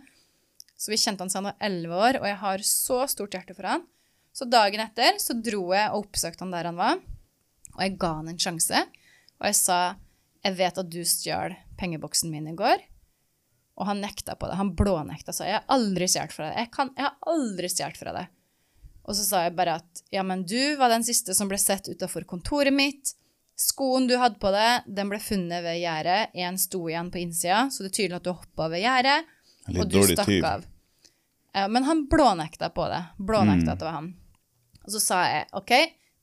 [0.75, 3.55] Så vi kjente han siden han var elleve år, og jeg har så stort hjerte
[3.55, 3.85] for han.
[4.33, 7.03] Så dagen etter så dro jeg og oppsøkte han der han var,
[7.77, 8.81] og jeg ga han en sjanse.
[9.38, 9.79] Og jeg sa,
[10.42, 12.83] jeg vet at du stjal pengeboksen min i går.
[13.79, 14.59] Og han nekta på det.
[14.59, 15.33] Han blånekta.
[15.35, 16.59] Sa jeg har aldri stjålet fra deg.
[16.61, 18.33] Jeg, kan, jeg har aldri stjålet fra deg.
[19.03, 21.88] Og så sa jeg bare at ja, men du var den siste som ble sett
[21.91, 23.15] utafor kontoret mitt.
[23.59, 26.31] Skoen du hadde på deg, den ble funnet ved gjerdet.
[26.38, 29.27] Én sto igjen på innsida, så det er tydelig at du hoppa ved gjerdet.
[29.75, 30.45] Og du stakk tyv.
[30.49, 30.65] av.
[31.55, 33.03] Ja, men han blånekta på det.
[33.19, 33.73] Blånekta Mm.
[33.75, 34.15] at det var han.
[34.85, 35.73] Og så sa jeg OK,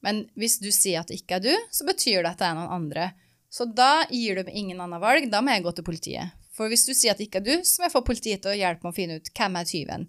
[0.02, 2.56] men hvis du sier at det ikke er du, så betyr det at det er
[2.58, 3.12] noen andre.
[3.52, 6.32] Så da gir du meg ingen annen valg, da må jeg gå til politiet.
[6.56, 8.52] For hvis du sier at det ikke er du, så må jeg få politiet til
[8.52, 10.08] å hjelpe meg å finne ut hvem er tyven.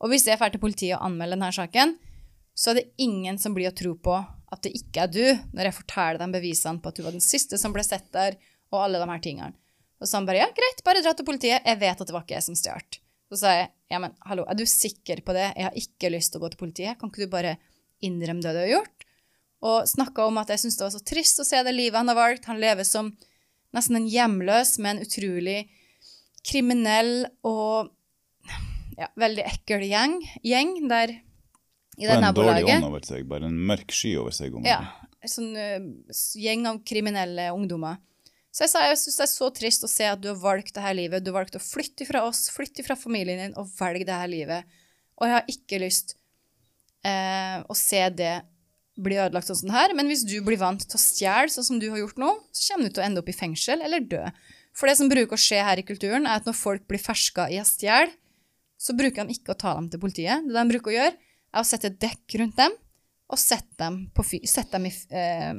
[0.00, 1.96] Og hvis jeg drar til politiet og anmelder denne saken,
[2.56, 4.16] så er det ingen som blir å tro på
[4.50, 7.24] at det ikke er du, når jeg forteller dem bevisene på at du var den
[7.24, 8.38] siste som ble sett der,
[8.70, 9.54] og alle de her tingene.
[10.00, 12.24] Og så han bare, ja, greit, bare dra til politiet, jeg vet at det var
[12.24, 12.82] ikke jeg som stjal.
[13.30, 15.52] Så sa jeg, ja, men hallo, er du sikker på det?
[15.52, 16.98] Jeg har ikke lyst til å gå til politiet.
[16.98, 17.58] Kan ikke du bare
[18.02, 19.06] innrømme det du har gjort?
[19.70, 22.10] Og snakka om at jeg syntes det var så trist å se det livet han
[22.10, 22.48] har valgt.
[22.50, 23.12] Han lever som
[23.76, 25.58] nesten en hjemløs med en utrolig
[26.48, 27.92] kriminell og
[28.98, 31.12] ja, veldig ekkel gjeng, gjeng der
[32.00, 33.26] i det Bare en dårlig ånd over seg.
[33.28, 34.54] Bare en mørk sky over seg.
[34.56, 34.80] om- Ja.
[35.20, 37.98] En sånn uh, gjeng av kriminelle ungdommer.
[38.50, 40.72] Så jeg sa jeg syns det er så trist å se at du har valgt
[40.74, 41.22] det her livet.
[41.22, 44.30] Du har valgt å flytte fra oss, flytte fra familien din og velge det her
[44.32, 44.64] livet.
[45.20, 46.16] Og jeg har ikke lyst
[47.06, 48.40] uh, å se det
[49.00, 49.92] bli ødelagt sånn som her.
[49.96, 52.72] Men hvis du blir vant til å stjele sånn som du har gjort nå, så
[52.74, 54.24] kommer du til å ende opp i fengsel eller dø.
[54.76, 57.48] For det som bruker å skje her i kulturen, er at når folk blir ferska
[57.52, 58.12] i å stjele,
[58.80, 60.46] så bruker de ikke å ta dem til politiet.
[60.46, 61.16] Det de bruker å gjøre,
[61.50, 62.76] er å sette et dekk rundt dem
[63.30, 65.52] og sette dem, på fyr, sette dem i, eh,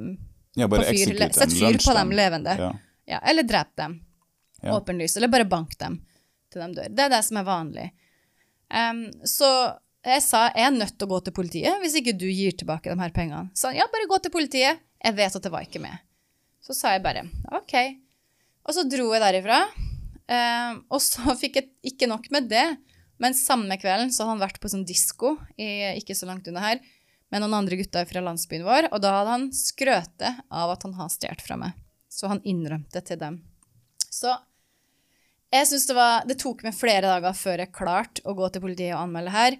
[0.59, 0.89] Ja, på fyr.
[0.91, 2.55] execute Sett fyr på dem levende.
[2.59, 2.71] Ja.
[3.07, 4.01] Ja, eller drep dem.
[4.63, 5.17] Åpenlyst.
[5.17, 6.01] Eller bare bank dem.
[6.51, 6.89] til de dør.
[6.91, 7.85] Det er det som er vanlig.
[8.71, 9.47] Um, så
[10.03, 12.91] jeg sa jeg er nødt til å gå til politiet hvis ikke du gir tilbake
[12.91, 13.51] de her pengene.
[13.55, 14.81] Så han, ja, bare gå til politiet.
[14.99, 15.95] Jeg vet at det var ikke med.
[16.59, 17.23] Så sa jeg bare
[17.55, 17.75] OK.
[18.67, 19.61] Og så dro jeg derifra.
[20.27, 22.67] Um, og så fikk jeg ikke nok med det.
[23.21, 26.81] Men samme kvelden så hadde han vært på sånn disko ikke så langt unna her
[27.31, 30.97] med noen andre gutter fra landsbyen vår, og da hadde han skrøtet av at han
[30.97, 31.77] har stjålet fra meg.
[32.11, 33.37] Så han innrømte til dem.
[34.11, 34.33] Så
[35.51, 38.63] jeg synes det var Det tok meg flere dager før jeg klarte å gå til
[38.63, 39.57] politiet og anmelde her.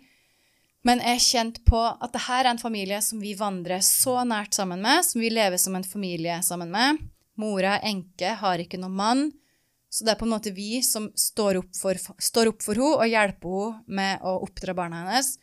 [0.87, 4.57] Men jeg kjente på at det her er en familie som vi vandrer så nært
[4.57, 7.03] sammen med, som vi lever som en familie sammen med.
[7.39, 9.27] Mora er enke, har ikke noen mann.
[9.91, 13.01] Så det er på en måte vi som står opp for, står opp for henne
[13.03, 15.33] og hjelper henne med å oppdra barna hennes.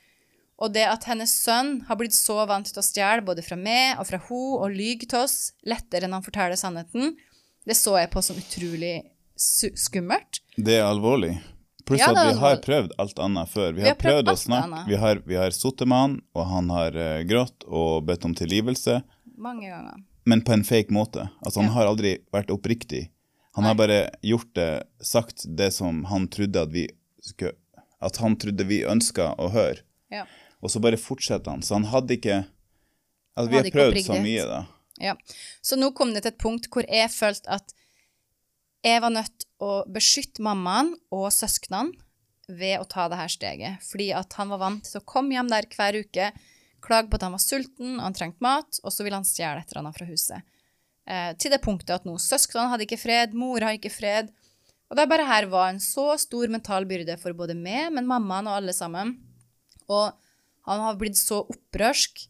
[0.58, 4.00] Og det at hennes sønn har blitt så vant til å stjele både fra meg
[4.00, 7.12] og fra henne og lyge til oss lettere enn han forteller sannheten,
[7.68, 8.96] det så jeg på som utrolig
[9.38, 10.40] skummelt.
[10.56, 11.36] Det er alvorlig.
[11.88, 13.70] Pluss Ja, at vi har prøvd alt annet før.
[13.72, 14.80] Vi Vi har, har prøvd prøvd å snakke.
[14.88, 18.34] Vi har, vi har sittet med han, og han har uh, grått og bedt om
[18.36, 18.98] tilgivelse,
[19.38, 20.02] Mange ganger.
[20.28, 21.28] men på en fake måte.
[21.44, 21.76] Altså, han Ja.
[21.78, 23.08] har aldri vært oppriktig.
[23.56, 24.70] Han har bare gjort det,
[25.02, 26.88] sagt det som han trodde at vi
[27.24, 27.56] skulle
[27.98, 29.82] At han trodde vi ønska å høre.
[30.14, 30.22] Ja.
[30.62, 31.64] Og så bare fortsetter han.
[31.66, 32.44] Så han hadde ikke
[33.38, 34.60] Altså, vi har prøvd så mye, da.
[34.98, 35.14] Ja.
[35.62, 37.74] Så nå kom det til et punkt hvor jeg følte at
[38.86, 41.94] jeg var nødt å beskytte mammaen og søsknene
[42.48, 43.84] ved å ta det her steget.
[43.86, 46.30] Fordi at han var vant til å komme hjem der hver uke,
[46.84, 49.62] klage på at han var sulten og han trengte mat, og så ville han stjele
[49.62, 50.54] et eller annet fra huset.
[51.08, 54.28] Eh, til det punktet at nå søsknene hadde ikke fred, mor har ikke fred.
[54.88, 58.48] Og det bare her var en så stor mental byrde for både meg, men mammaen
[58.48, 59.16] og alle sammen.
[59.88, 60.12] Og
[60.68, 62.26] han har blitt så opprørsk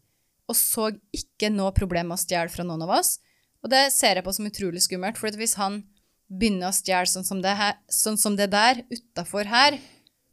[0.49, 3.19] og så ikke noe problem med å stjele fra noen av oss.
[3.63, 5.83] Og det ser jeg på som utrolig skummelt, for hvis han
[6.29, 9.79] begynner å stjele sånn som det, her, sånn som det der utafor her,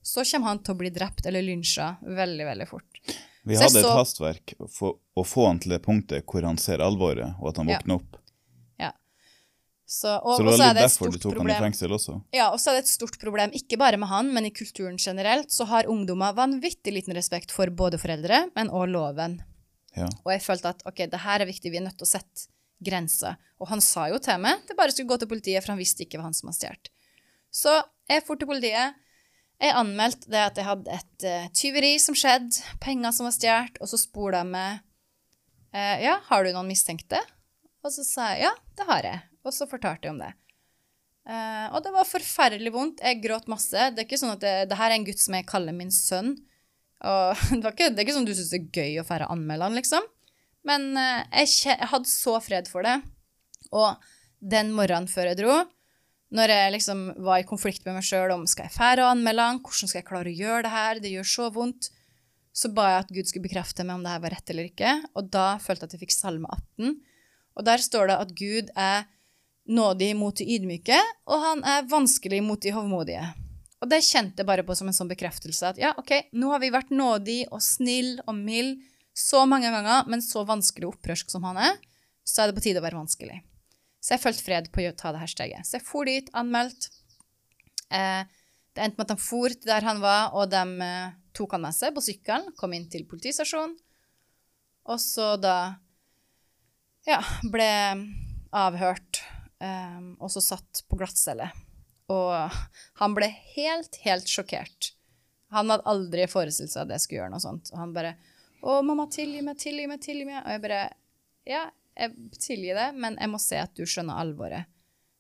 [0.06, 3.02] så kommer han til å bli drept eller lynsja veldig, veldig fort.
[3.46, 6.84] Vi Så hadde et hastverk for å få han til det punktet hvor han ser
[6.86, 7.80] alvoret, og at han Ja.
[7.80, 8.18] våkner opp.
[9.86, 11.92] Så, og, Så det var er litt det derfor du tok tok han i fengsel
[11.94, 12.16] også.
[12.34, 14.98] Ja, og så er det et stort problem, ikke bare med han, men i kulturen
[14.98, 19.38] generelt, så har ungdommer vanvittig liten respekt for både foreldre, men også loven.
[19.96, 20.10] Ja.
[20.26, 22.50] Og jeg følte at ok, det her er viktig, vi er nødt til å sette
[22.84, 23.38] grenser.
[23.62, 26.04] Og han sa jo til meg det bare skulle gå til politiet, for han visste
[26.04, 26.92] ikke hva han som har stjålet.
[27.54, 27.76] Så
[28.10, 28.98] jeg for til politiet.
[29.62, 33.80] Jeg anmeldte det at jeg hadde et uh, tyveri som skjedde, penger som var stjålet,
[33.80, 34.82] og så spurte de meg
[35.72, 37.22] uh, ja, har du noen mistenkte?
[37.86, 39.24] Og så sa jeg ja, det har jeg.
[39.46, 40.34] Og så fortalte jeg om det.
[41.26, 43.02] Uh, og det var forferdelig vondt.
[43.02, 43.90] Jeg gråt masse.
[43.94, 45.94] Det er ikke sånn at det, det her er en gutt som jeg kaller min
[45.94, 46.36] sønn.
[47.06, 49.72] Og det, ikke, det er ikke sånn du syns det er gøy å fære anmelde
[49.80, 50.06] liksom.
[50.66, 53.00] Men uh, jeg, jeg hadde så fred for det.
[53.74, 54.12] Og
[54.46, 55.64] den morgenen før jeg dro,
[56.36, 59.46] når jeg liksom var i konflikt med meg sjøl om skal jeg fære og anmelde
[59.46, 61.90] han, hvordan skal jeg klare å gjøre det her, det gjør så vondt,
[62.56, 64.94] så ba jeg at Gud skulle bekrefte meg om det her var rett eller ikke.
[65.20, 66.96] Og da følte jeg at jeg fikk Salme 18.
[67.56, 69.08] Og der står det at Gud er
[69.66, 70.98] nådig mot de ydmyke,
[71.30, 73.24] og han er vanskelig mot de hovmodige.
[73.84, 76.62] Og det kjente jeg bare på som en sånn bekreftelse at ja, OK, nå har
[76.64, 78.80] vi vært nådig og snill og mild
[79.16, 81.78] så mange ganger, men så vanskelig og opprørsk som han er,
[82.26, 83.42] så er det på tide å være vanskelig.
[84.04, 85.68] Så jeg følte fred på å ta det her steget.
[85.68, 86.90] Så jeg for dit, anmeldt.
[87.90, 88.26] Eh,
[88.76, 91.64] det endte med at de for til der han var, og de eh, tok han
[91.66, 93.78] med seg på sykkelen, kom inn til politistasjonen,
[94.86, 95.58] og så da
[97.08, 97.70] ja, ble
[98.56, 99.22] avhørt,
[99.66, 101.50] eh, og så satt på glattcelle.
[102.14, 102.60] Og
[103.02, 104.92] han ble helt, helt sjokkert.
[105.56, 107.72] Han hadde aldri forestilt seg at jeg skulle gjøre noe sånt.
[107.74, 108.16] Og han bare
[108.66, 110.84] 'Å, mamma, tilgi meg, tilgi meg, tilgi meg.' Og jeg bare
[111.46, 114.66] 'Ja, jeg tilgir det, men jeg må se at du skjønner alvoret.'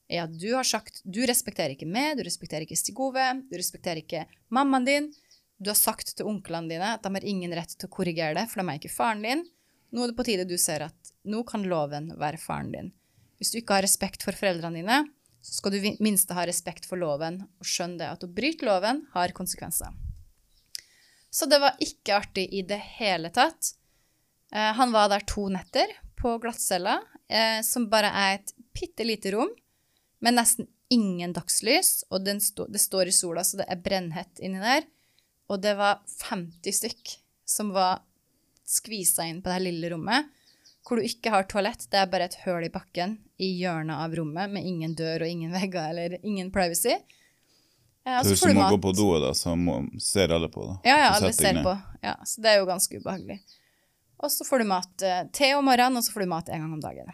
[0.08, 4.03] Ja, du har sagt Du respekterer ikke meg, du respekterer ikke Stig Ove, du respekterer
[4.03, 5.13] ikke mammaen din.
[5.58, 8.45] Du har sagt til onklene dine at de har ingen rett til å korrigere det,
[8.51, 9.45] for de er ikke faren din.
[9.91, 12.91] Nå er det på tide du ser at nå kan loven være faren din.
[13.39, 15.00] Hvis du ikke har respekt for foreldrene dine,
[15.45, 19.04] så skal du minste ha respekt for loven og skjønne det at å bryte loven
[19.13, 19.91] har konsekvenser.
[21.30, 23.74] Så det var ikke artig i det hele tatt.
[24.56, 29.36] Eh, han var der to netter på glattcella, eh, som bare er et bitte lite
[29.36, 29.52] rom
[30.24, 34.62] med nesten ingen dagslys, og sto, det står i sola, så det er brennhett inni
[34.63, 34.86] der.
[35.52, 38.02] Og det var 50 stykk som var
[38.65, 40.32] skvisa inn på det her lille rommet,
[40.86, 41.88] hvor du ikke har toalett.
[41.91, 45.32] Det er bare et høl i bakken i hjørnet av rommet med ingen dør og
[45.32, 46.93] ingen vegger eller ingen privacy.
[48.06, 50.78] Eh, Så hvis du må gå på do, da, så må, ser alle på da?
[50.86, 51.74] Ja, ja, alle ser på.
[52.06, 53.39] Ja, så det er jo ganske ubehagelig.
[54.21, 56.63] Og så får du mat eh, te om morgenen, og så får du mat en
[56.63, 57.10] gang om dagen.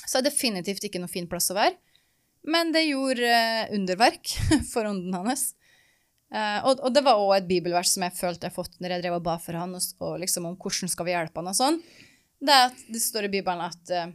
[0.00, 1.76] Så det er definitivt ikke noe fin plass å være.
[2.48, 4.32] Men det gjorde eh, underverk
[4.72, 5.50] for ånden hans.
[6.32, 9.04] Eh, og, og det var òg et bibelvers som jeg følte jeg fått når jeg
[9.04, 11.58] drev og ba for han, og, og liksom om hvordan skal vi hjelpe han og
[11.60, 11.78] sånn.
[12.40, 14.12] Det er at det står i Bibelen at, eh,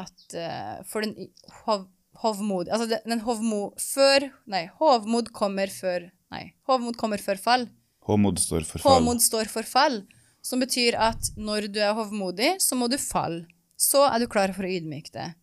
[0.00, 1.30] at eh, for den
[1.64, 1.86] hov,
[2.22, 7.68] hovmod Altså den hovmod før Nei, hovmod kommer før Nei, hovmod kommer før fall.
[8.08, 8.96] Hovmod står for fall.
[8.96, 10.00] Hovmod står for fall,
[10.44, 13.46] som betyr at når du er hovmodig, så må du falle.
[13.78, 15.36] Så er du klar for å ydmyke deg.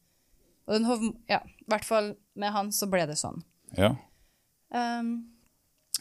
[0.67, 1.15] Og den hovmod...
[1.31, 3.39] Ja, i hvert fall med han så ble det sånn.
[3.77, 3.93] Ja.
[4.67, 5.31] Um,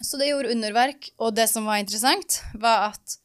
[0.00, 3.16] så det gjorde underverk, og det som var interessant, var at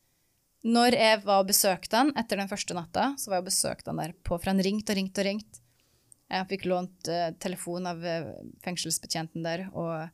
[0.65, 3.91] når jeg var og besøkte han etter den første natta, så var jeg og besøkte
[3.91, 5.61] han der på, for han ringte og ringte og ringte.
[6.33, 8.31] Jeg fikk lånt uh, telefon av eh,
[8.65, 10.07] fengselsbetjenten der, og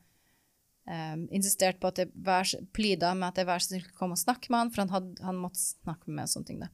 [0.92, 4.18] um, insisterte på at jeg vær, så- plida med at jeg vær så snill komme
[4.18, 6.60] og snakke med han, for han, hadde, han måtte snakke med meg og sånne ting.
[6.66, 6.68] Da.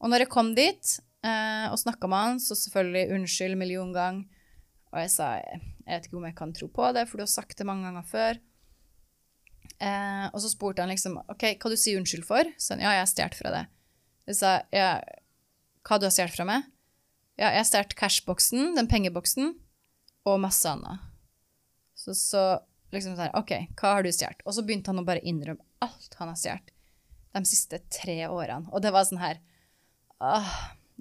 [0.00, 0.94] Og når jeg kom dit
[1.26, 4.24] uh, og snakka med han, så selvfølgelig unnskyld million gang.
[4.92, 7.32] Og jeg sa jeg vet ikke om jeg kan tro på det, for du har
[7.32, 8.40] sagt det mange ganger før.
[9.82, 12.48] Eh, og så spurte han liksom OK, hva du sier unnskyld for?
[12.60, 13.72] Så han, ja, jeg har stjålet fra deg.
[14.30, 14.90] Jeg sa ja,
[15.82, 16.68] hva du har stjålet fra meg?
[17.40, 19.56] Ja, jeg har stjålet cashboksen, den pengeboksen,
[20.28, 21.08] og masse annet.
[21.98, 22.44] Så, så
[22.94, 24.44] liksom sånn, OK, hva har du stjålet?
[24.46, 26.72] Og så begynte han å bare innrømme alt han har stjålet
[27.32, 28.68] de siste tre årene.
[28.70, 29.40] Og det var sånn her
[30.22, 30.50] Åh,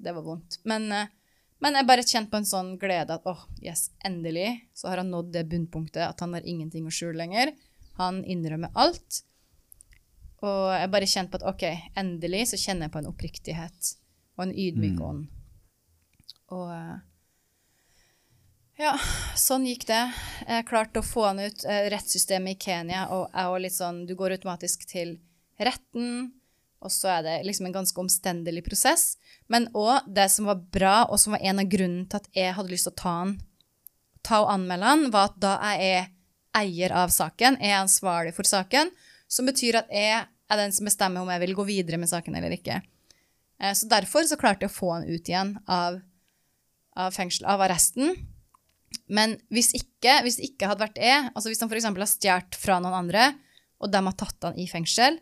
[0.02, 0.58] det var vondt.
[0.66, 1.10] Men, eh,
[1.62, 5.12] men jeg bare kjente på en sånn glede at åh, yes, endelig så har han
[5.14, 7.52] nådd det bunnpunktet at han har ingenting å skjule lenger.
[8.00, 9.24] Han innrømmer alt.
[10.42, 11.64] Og jeg bare kjente på at ok,
[12.02, 13.92] endelig så kjenner jeg på en oppriktighet
[14.38, 15.28] og en ydmyk ånd.
[16.52, 16.96] Og eh,
[18.82, 18.96] ja,
[19.38, 20.02] sånn gikk det.
[20.48, 21.66] Jeg klarte å få han ut.
[21.70, 25.20] eh, Rettssystemet i Kenya og er også litt sånn Du går automatisk til
[25.62, 26.32] retten,
[26.82, 29.18] og så er det liksom en ganske omstendelig prosess.
[29.48, 32.56] Men òg det som var bra, og som var en av grunnene til at jeg
[32.58, 33.36] hadde lyst til å ta han,
[34.26, 36.10] ta og anmelde han, var at da er jeg
[36.58, 38.92] eier av saken, er ansvarlig for saken,
[39.32, 42.36] som betyr at jeg er den som bestemmer om jeg vil gå videre med saken
[42.36, 42.82] eller ikke.
[43.62, 46.02] Eh, Så derfor så klarte jeg å få han ut igjen av,
[46.98, 48.16] av fengsel, av arresten.
[49.08, 51.88] Men hvis ikke, hvis det ikke hadde vært jeg, altså hvis han f.eks.
[51.88, 53.30] har stjålet fra noen andre,
[53.82, 55.18] og de har tatt han i fengsel,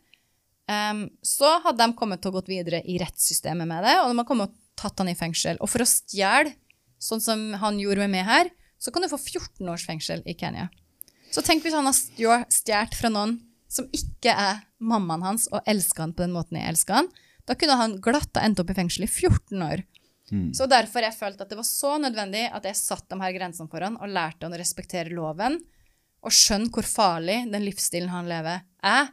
[0.67, 4.17] um, så hadde de kommet til å gått videre i rettssystemet med det, og de
[4.19, 5.59] har kommet og tatt han i fengsel.
[5.61, 6.55] Og for å stjele,
[6.99, 10.35] sånn som han gjorde med meg her, så kan du få 14 års fengsel i
[10.39, 10.69] Kenya.
[11.31, 13.37] Så tenk hvis han har stjå- stjålet fra noen
[13.69, 17.09] som ikke er mammaen hans og elsker han på den måten jeg elsker han.
[17.45, 19.83] Da kunne han glatt ha endt opp i fengsel i 14 år.
[20.53, 23.69] Så derfor jeg følte at det var så nødvendig at jeg satte de her grensene
[23.71, 25.55] foran og lærte han å respektere loven
[26.21, 29.09] og skjønne hvor farlig den livsstilen han lever, er.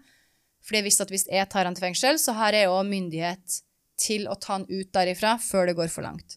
[0.60, 3.60] Fordi jeg visste at hvis jeg tar han til fengsel, så har jeg òg myndighet
[3.96, 6.36] til å ta han ut derifra før det går for langt.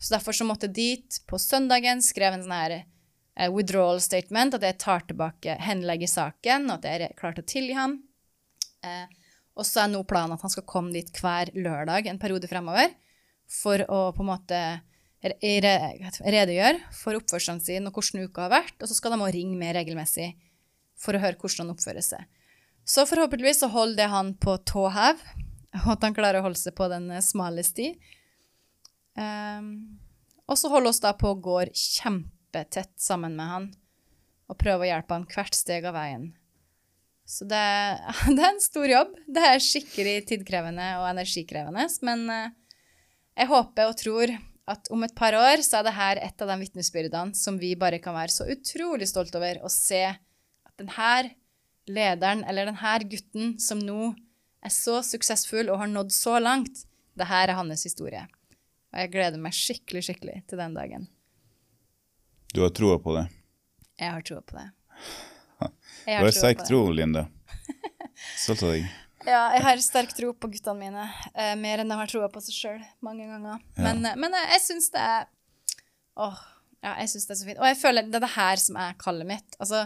[0.00, 2.76] Så derfor så måtte jeg dit på søndagen, skrev en sånn her
[3.48, 7.76] withdrawal statement, at jeg tar tilbake, henlegger saken, og at jeg klar til å tilgi
[7.78, 7.96] ham.
[8.84, 9.06] Eh,
[9.56, 12.92] og så er nå planen at han skal komme dit hver lørdag en periode fremover
[13.50, 14.60] for å på en måte
[15.24, 19.20] re- re- redegjøre for oppførselen sin og hvordan uka har vært, og så skal de
[19.20, 20.30] også ringe mer regelmessig
[21.00, 22.28] for å høre hvordan han oppfører seg.
[22.86, 25.20] Så forhåpentligvis så holder det han på tå hev,
[25.84, 27.92] og at han klarer å holde seg på den eh, smale sti.
[29.18, 29.98] Um,
[30.50, 31.70] og så holder oss da på og går
[32.50, 33.70] kjempetett sammen med han,
[34.50, 36.32] og prøve å hjelpe han hvert steg av veien.
[37.26, 37.56] Så det,
[38.36, 39.14] det er en stor jobb.
[39.26, 42.54] Det er skikkelig tidkrevende og energikrevende, men eh,
[43.38, 44.34] jeg håper og tror
[44.70, 47.74] at om et par år så er det her et av de vitnesbyrdene som vi
[47.78, 51.30] bare kan være så utrolig stolt over, å se at denne
[51.90, 54.12] lederen, eller denne gutten som nå
[54.62, 56.84] er så suksessfull og har nådd så langt,
[57.18, 58.26] det her er hans historie.
[58.90, 61.08] Og jeg gleder meg skikkelig, skikkelig til den dagen.
[62.54, 63.28] Du har troa på det.
[64.00, 64.66] Jeg har troa på det.
[65.60, 65.66] Du
[66.10, 67.28] Jeg har troa sterk tro, Linda.
[68.42, 68.88] Stolt av deg.
[69.28, 71.04] Ja, jeg har sterk tro på guttene mine.
[71.30, 73.60] Eh, mer enn jeg har troa på seg sjøl mange ganger.
[73.76, 75.28] Men, eh, men eh, jeg syns det er
[76.20, 76.40] Åh,
[76.82, 77.60] ja, jeg syns det er så fint.
[77.60, 79.58] Og jeg føler det er det her som er kallet mitt.
[79.62, 79.84] Altså,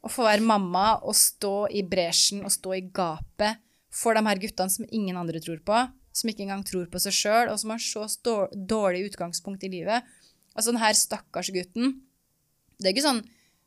[0.00, 3.60] å få være mamma og stå i bresjen og stå i gapet
[3.92, 5.84] for de her guttene som ingen andre tror på,
[6.16, 8.06] som ikke engang tror på seg sjøl, og som har så
[8.56, 10.06] dårlig utgangspunkt i livet.
[10.56, 11.98] Altså den her stakkars gutten.
[12.78, 13.24] Det er ikke sånn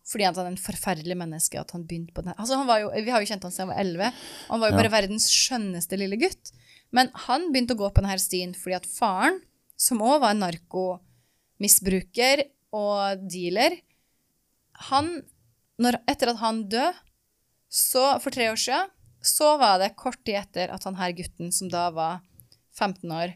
[0.10, 2.34] fordi han er en forferdelig menneske at han begynte på det.
[2.42, 4.08] Altså, han var jo, vi har jo kjent han siden han var 11.
[4.50, 4.80] Han var jo Ja.
[4.82, 6.50] bare verdens skjønneste lille gutt.
[6.92, 9.38] Men han begynte å gå på denne stien fordi at faren,
[9.78, 12.42] som òg var en narkomisbruker
[12.74, 13.76] og dealer,
[14.90, 15.12] han,
[15.78, 16.96] når, etter at han døde,
[17.70, 18.90] så for tre år siden,
[19.22, 22.22] så var det kort tid etter at han her gutten, som da var
[22.80, 23.36] 15 år,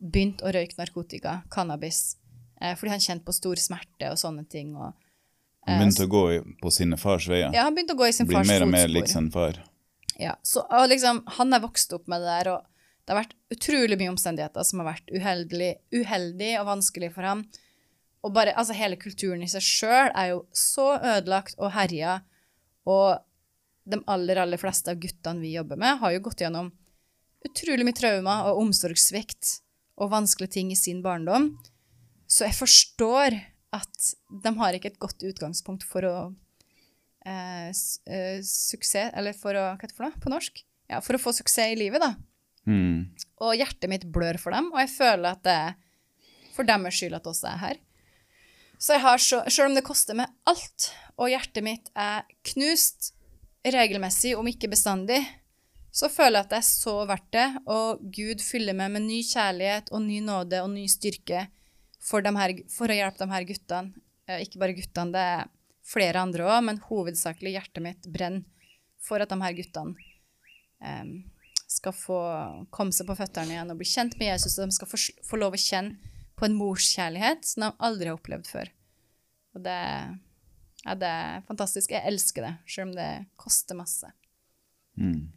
[0.00, 2.16] begynte å røyke narkotika, cannabis,
[2.58, 4.70] Eh, fordi han kjente på stor smerte og sånne ting.
[4.80, 4.94] Og,
[5.66, 6.22] Han begynte å gå
[6.62, 7.50] på sine fars veier.
[7.54, 9.58] ja, han begynte å gå i sin Blir fars mer og mer lik sin far.
[10.16, 12.62] Ja, så og liksom, Han er vokst opp med det der, og
[13.04, 17.44] det har vært utrolig mye omstendigheter som har vært uheldig, uheldig og vanskelig for ham.
[18.26, 22.20] Og bare, altså Hele kulturen i seg sjøl er jo så ødelagt og herja,
[22.86, 23.22] og
[23.86, 26.72] de aller, aller fleste av guttene vi jobber med, har jo gått gjennom
[27.46, 29.60] utrolig mye traumer og omsorgssvikt
[30.02, 31.52] og vanskelige ting i sin barndom.
[32.26, 33.38] Så jeg forstår
[33.76, 34.10] at
[34.44, 36.16] de har ikke et godt utgangspunkt for å
[37.26, 40.62] eh, eh, suksess Eller for å Hva heter det for noe på norsk?
[40.90, 42.14] Ja, for å få suksess i livet, da.
[42.66, 43.10] Mm.
[43.42, 45.74] Og hjertet mitt blør for dem, og jeg føler at det er
[46.54, 47.80] for deres skyld at også er her.
[48.78, 53.10] Så jeg har så, selv om det koster meg alt, og hjertet mitt er knust
[53.66, 55.18] regelmessig, om ikke bestandig,
[55.96, 59.22] så føler jeg at det er så verdt det, og Gud fyller meg med ny
[59.24, 61.46] kjærlighet og ny nåde og ny styrke
[62.06, 64.04] for, her, for å hjelpe de her guttene.
[64.26, 65.48] Eh, Ikke bare guttene, det er
[65.86, 68.46] flere andre òg, men hovedsakelig hjertet mitt brenner
[69.06, 69.94] for at de her guttene
[70.82, 71.10] um,
[71.70, 72.18] skal få
[72.74, 75.38] komme seg på føttene igjen og bli kjent med Jesus, og de skal få, få
[75.38, 78.72] lov å kjenne på en morskjærlighet som de aldri har opplevd før.
[79.56, 79.78] Og det,
[80.82, 81.94] ja, det er fantastisk.
[81.94, 84.10] Jeg elsker det, selv om det koster masse.
[85.00, 85.32] Mm.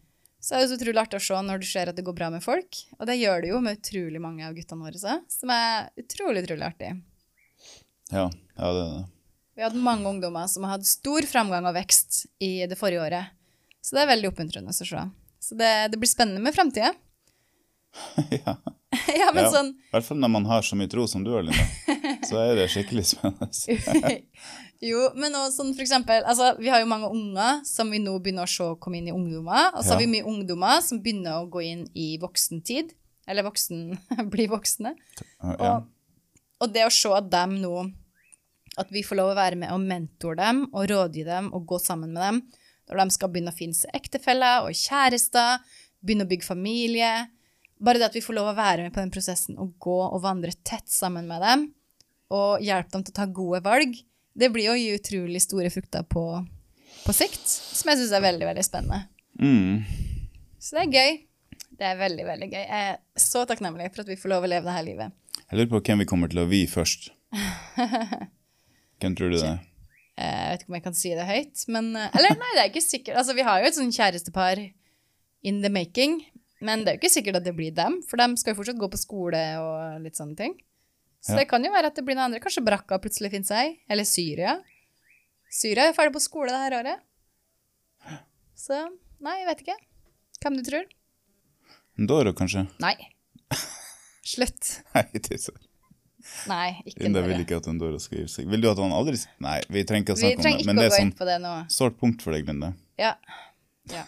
[0.49, 2.31] Så er det så utrolig artig å se når du ser at det går bra
[2.33, 5.51] med folk, og det gjør det jo med utrolig mange av guttene våre, så, som
[5.53, 6.89] er utrolig, utrolig artig.
[8.09, 9.03] Ja, ja, det er det.
[9.59, 13.35] Vi hadde mange ungdommer som har hatt stor framgang og vekst i det forrige året.
[13.85, 15.05] Så det er veldig oppmuntrende å se.
[15.37, 16.95] Så det, det blir spennende med framtida.
[18.39, 18.57] ja.
[19.21, 19.49] ja, men ja.
[19.53, 22.17] sånn I hvert fall når man har så mye tro som du har, Linda.
[22.25, 24.17] Så er det skikkelig spennende.
[24.79, 28.13] Jo, men også sånn for eksempel altså, Vi har jo mange unger som vi nå
[28.23, 29.73] begynner å se komme inn i ungdommer.
[29.75, 32.93] Og så har vi mye ungdommer som begynner å gå inn i voksentid.
[33.29, 33.97] Eller voksen,
[34.33, 34.93] bli voksne.
[35.43, 35.57] Ja.
[35.57, 35.89] Og,
[36.63, 37.73] og det å se at dem nå
[38.79, 41.79] At vi får lov å være med og mentore dem og rådgi dem og gå
[41.83, 42.41] sammen med dem
[42.89, 45.59] når de skal begynne å finne seg ektefeller og kjærester,
[46.01, 47.11] begynne å bygge familie.
[47.77, 50.23] Bare det at vi får lov å være med på den prosessen og gå og
[50.23, 51.67] vandre tett sammen med dem
[52.33, 53.93] og hjelpe dem til å ta gode valg,
[54.39, 56.25] det blir å gi utrolig store frukter på,
[57.05, 59.03] på sikt, som jeg syns er veldig, veldig spennende.
[59.39, 59.83] Mm.
[60.59, 61.17] Så det er gøy.
[61.79, 62.61] Det er veldig, veldig gøy.
[62.61, 65.15] Jeg er så takknemlig for at vi får lov å leve dette livet.
[65.45, 67.11] Jeg lurer på hvem vi kommer til å vi først.
[68.99, 69.65] Hvem tror du det er?
[70.19, 72.81] Jeg vet ikke om jeg kan si det høyt, men Eller nei, det er ikke
[72.83, 73.15] sikkert.
[73.21, 74.59] Altså, vi har jo et sånn kjærestepar
[75.47, 76.17] in the making,
[76.59, 78.81] men det er jo ikke sikkert at det blir dem, for de skal jo fortsatt
[78.81, 80.57] gå på skole og litt sånne ting.
[81.29, 82.41] Så det kan jo være at det blir noen andre.
[82.43, 84.57] Kanskje Brakka plutselig finner seg, eller Syria.
[85.53, 87.05] Syria er ferdig på skole det her året.
[88.59, 88.81] Så
[89.23, 89.77] nei, jeg vet ikke.
[90.43, 90.85] Hvem du tror?
[92.09, 92.65] Doro, kanskje?
[92.83, 92.95] Nei.
[94.33, 94.75] Slutt.
[94.95, 95.35] Nei, tisser.
[95.35, 95.69] er så.
[96.49, 98.47] Nei, ikke Linda vil ikke at en Doro skal gi seg.
[98.51, 100.55] Vil du at han aldri Nei, vi trenger ikke å snakke om det.
[100.59, 101.53] Vi Men det å er gå sånn inn på det nå.
[101.73, 102.73] sårt punkt for deg, Linda.
[102.99, 103.13] Ja.
[103.91, 104.03] ja.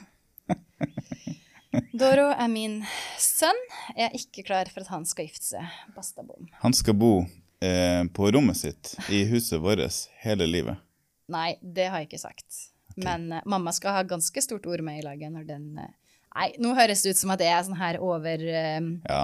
[1.96, 2.82] Doro er min
[3.22, 3.58] sønn.
[3.96, 5.78] Jeg er ikke klar for at han skal gifte seg.
[5.96, 6.50] Basta bom.
[6.64, 7.14] Han skal bo
[7.64, 10.82] eh, på rommet sitt i huset vårt hele livet.
[11.32, 12.66] Nei, det har jeg ikke sagt.
[13.00, 15.98] Men eh, mamma skal ha ganske stort ord med i laget når den eh,
[16.32, 19.24] Nei, nå høres det ut som at jeg er sånn her over eh, Ja.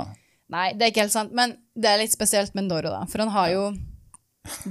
[0.52, 1.34] Nei, det er ikke helt sant.
[1.36, 3.02] Men det er litt spesielt med Doro, da.
[3.12, 3.64] For han har jo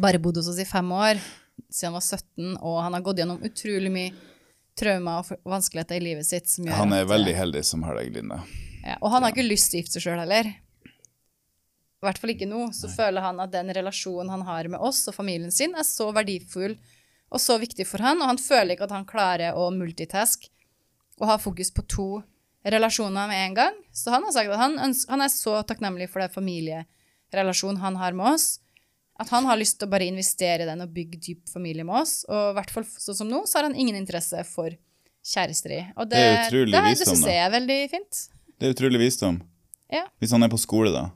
[0.00, 1.20] bare bodd hos oss i fem år,
[1.68, 4.25] siden han var 17, og han har gått gjennom utrolig mye
[4.78, 6.50] traumer og vanskeligheter i livet sitt.
[6.68, 8.42] Han er at, eh, veldig heldig som har deg, Linda.
[8.84, 10.52] Ja, og han har ikke lyst til å gifte seg sjøl heller.
[11.96, 12.68] I hvert fall ikke nå.
[12.76, 16.12] Så føler han at den relasjonen han har med oss og familien sin, er så
[16.14, 16.76] verdifull
[17.32, 20.46] og så viktig for han, og han føler ikke at han klarer å multitask
[21.18, 22.08] og ha fokus på to
[22.66, 23.80] relasjoner med en gang.
[23.90, 27.98] Så han har sagt at han, ønsker, han er så takknemlig for den familierelasjonen han
[27.98, 28.60] har med oss,
[29.18, 32.02] at han har lyst til å bare investere i den og bygge dyp familie med
[32.02, 32.18] oss.
[32.28, 34.74] Og i hvert fall sånn som nå, så har han ingen interesse for
[35.26, 35.80] kjæresteri.
[35.96, 37.30] Og det, Det er utrolig det, det visdom, syns da.
[37.32, 38.20] jeg er veldig fint.
[38.56, 39.38] Det er utrolig visdom.
[39.92, 40.04] Ja.
[40.20, 41.06] Hvis han er på skole, da,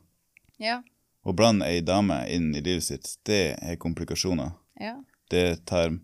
[0.60, 0.80] Ja.
[1.24, 4.52] og blander ei dame inn i livet sitt, det er komplikasjoner.
[4.80, 4.96] Ja.
[5.30, 5.98] Det tar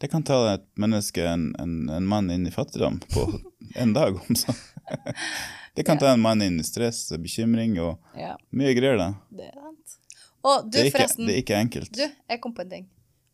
[0.00, 3.26] Det kan ta et menneske, en, en, en mann, inn i fattigdom på
[3.76, 4.54] en dag, om så.
[5.76, 8.00] Det kan ta en mann inn i stress og bekymring og
[8.50, 9.10] mye greier, da.
[9.30, 9.50] Det.
[10.46, 11.26] Og du, Det er ikke, forresten.
[11.28, 11.90] det er ikke enkelt.
[11.96, 12.86] Du, jeg kom på en ting.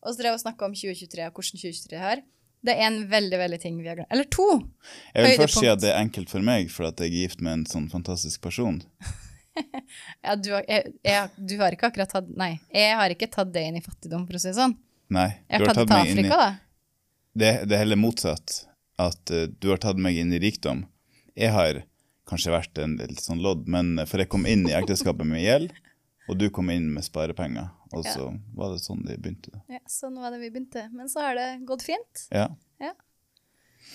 [0.03, 2.25] Og så drev jeg og snakka om 2023 og hvordan 2023 er.
[2.67, 4.11] Det er en veldig, veldig ting vi har glemt.
[4.15, 4.47] Eller to!
[5.15, 7.45] Jeg vil først si at det er enkelt for meg, for at jeg er gift
[7.45, 8.81] med en sånn fantastisk person.
[9.57, 13.55] Ja, du, har, jeg, jeg, du har ikke akkurat tatt Nei, jeg har ikke tatt
[13.55, 14.75] det inn i fattigdom, for å si det sånn.
[15.17, 16.99] Nei, Jeg du har tatt tatt meg meg inn i Afrika, da.
[17.37, 18.57] Det, det er heller motsatt.
[19.01, 20.83] At uh, du har tatt meg inn i rikdom.
[21.41, 21.81] Jeg har
[22.29, 25.73] kanskje vært en litt sånn lodd, men for jeg kom inn i ekteskapet med gjeld,
[26.29, 28.12] Og du kom inn med sparepenger, og Ja.
[28.12, 29.61] så var det sånn de begynte.
[29.70, 30.89] Ja, sånn var det vi begynte.
[30.93, 32.27] Men så har det gått fint.
[32.31, 32.49] Ja.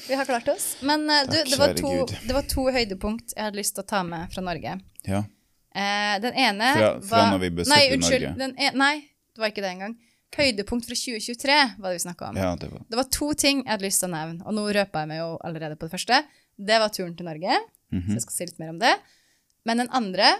[0.08, 0.78] Vi har klart oss.
[0.82, 3.88] Men du, Takk, det var, to, det var to høydepunkt jeg hadde lyst til å
[3.88, 4.80] ta med fra Norge.
[5.08, 5.24] ja.
[5.72, 8.38] Uh, den ene Fra- fra var når vi besøkte nei, unnskyld, Norge.
[8.42, 8.96] Den e nei,
[9.32, 9.94] det var ikke det engang.
[10.36, 12.36] Høydepunkt fra 2023 var det vi snakka om.
[12.36, 14.66] ja, det var Det var to ting jeg hadde lyst til å nevne, og nå
[14.76, 16.20] røpa jeg meg jo allerede på det første.
[16.60, 17.56] Det var turen til Norge,
[17.94, 18.04] Mhm.
[18.10, 18.92] så jeg skal si litt mer om det.
[19.66, 20.34] Men den andre,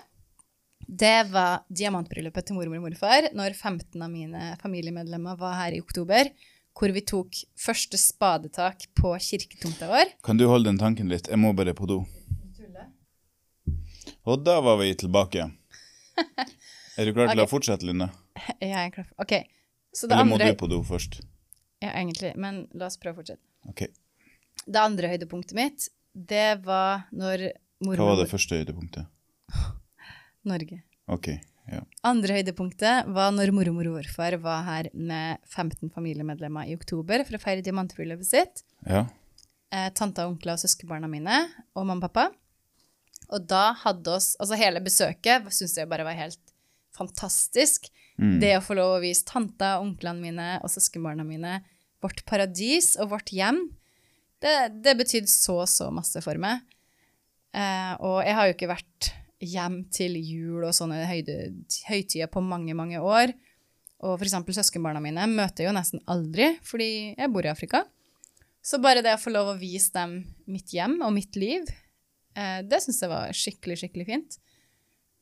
[0.92, 5.80] det var diamantbryllupet til mormor og morfar når 15 av mine familiemedlemmer var her i
[5.80, 6.28] oktober,
[6.76, 10.12] hvor vi tok første spadetak på kirketomta vår.
[10.28, 11.30] Kan du holde den tanken litt?
[11.32, 12.02] Jeg må bare på do.
[14.28, 15.48] Og da var vi tilbake.
[17.00, 17.48] Er du klar til okay.
[17.48, 18.10] å fortsette, Linda?
[18.60, 19.34] Jeg er klar for Ok.
[19.96, 21.22] Så det Eller må andre du på do først?
[21.82, 23.42] Ja, egentlig, men la oss prøve å fortsette.
[23.72, 23.88] Ok.
[24.68, 27.48] Det andre høydepunktet mitt, det var når
[27.80, 29.08] mormor Hva var det første høydepunktet?
[30.48, 30.82] Norge.
[31.12, 31.34] Ok,
[31.72, 31.82] ja.
[32.08, 37.38] Andre høydepunktet var når mormor og morfar var her med 15 familiemedlemmer i oktober for
[37.38, 38.64] å feire diamantbryllupet sitt.
[38.88, 39.06] Ja,
[39.72, 41.36] Eh, tanta, onkler og søskenbarna mine
[41.78, 42.26] og mamma og pappa.
[43.32, 46.42] Og da hadde oss Altså hele besøket syns jeg bare var helt
[46.92, 47.88] fantastisk.
[48.20, 48.40] Mm.
[48.44, 51.62] Det å få lov å vise tanta, onklene mine og søskenbarna mine
[52.04, 53.62] vårt paradis og vårt hjem,
[54.42, 56.66] det, det betydde så, så masse for meg.
[57.56, 59.12] Eh, og jeg har jo ikke vært
[59.42, 61.38] hjem til jul og sånne høyde,
[61.90, 63.34] høytider på mange, mange år.
[64.02, 67.84] Og eksempel søskenbarna mine møter jeg jo nesten aldri, fordi jeg bor i Afrika.
[68.62, 70.20] Så bare det å få lov å vise dem
[70.50, 71.66] mitt hjem og mitt liv,
[72.38, 74.38] eh, det syns jeg var skikkelig, skikkelig fint.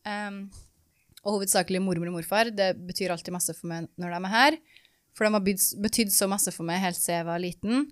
[0.10, 2.52] Og hovedsakelig mormor og morfar.
[2.56, 4.60] Det betyr alltid masse for meg når de er her.
[5.18, 5.44] For de har
[5.84, 7.90] betydd så masse for meg helt siden jeg var liten.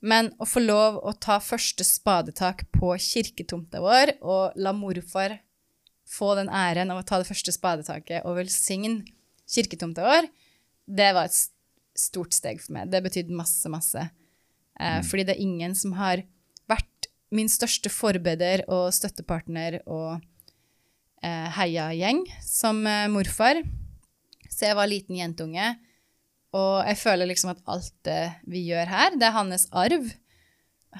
[0.00, 5.40] Men å få lov å ta første spadetak på kirketomta vår og la morfar
[6.08, 9.04] få den æren av å ta det første spadetaket og velsigne
[9.48, 10.28] kirketomta vår,
[10.88, 11.36] det var et
[11.98, 12.88] stort steg for meg.
[12.92, 14.08] Det betydde masse, masse.
[14.80, 16.22] Eh, Fordi det er ingen som har
[16.70, 20.20] vært min største forbereder og støttepartner og
[21.22, 23.60] eh, heiagjeng som eh, morfar.
[24.48, 25.74] Så jeg var liten jentunge,
[26.56, 30.08] og jeg føler liksom at alt det vi gjør her, det er hans arv.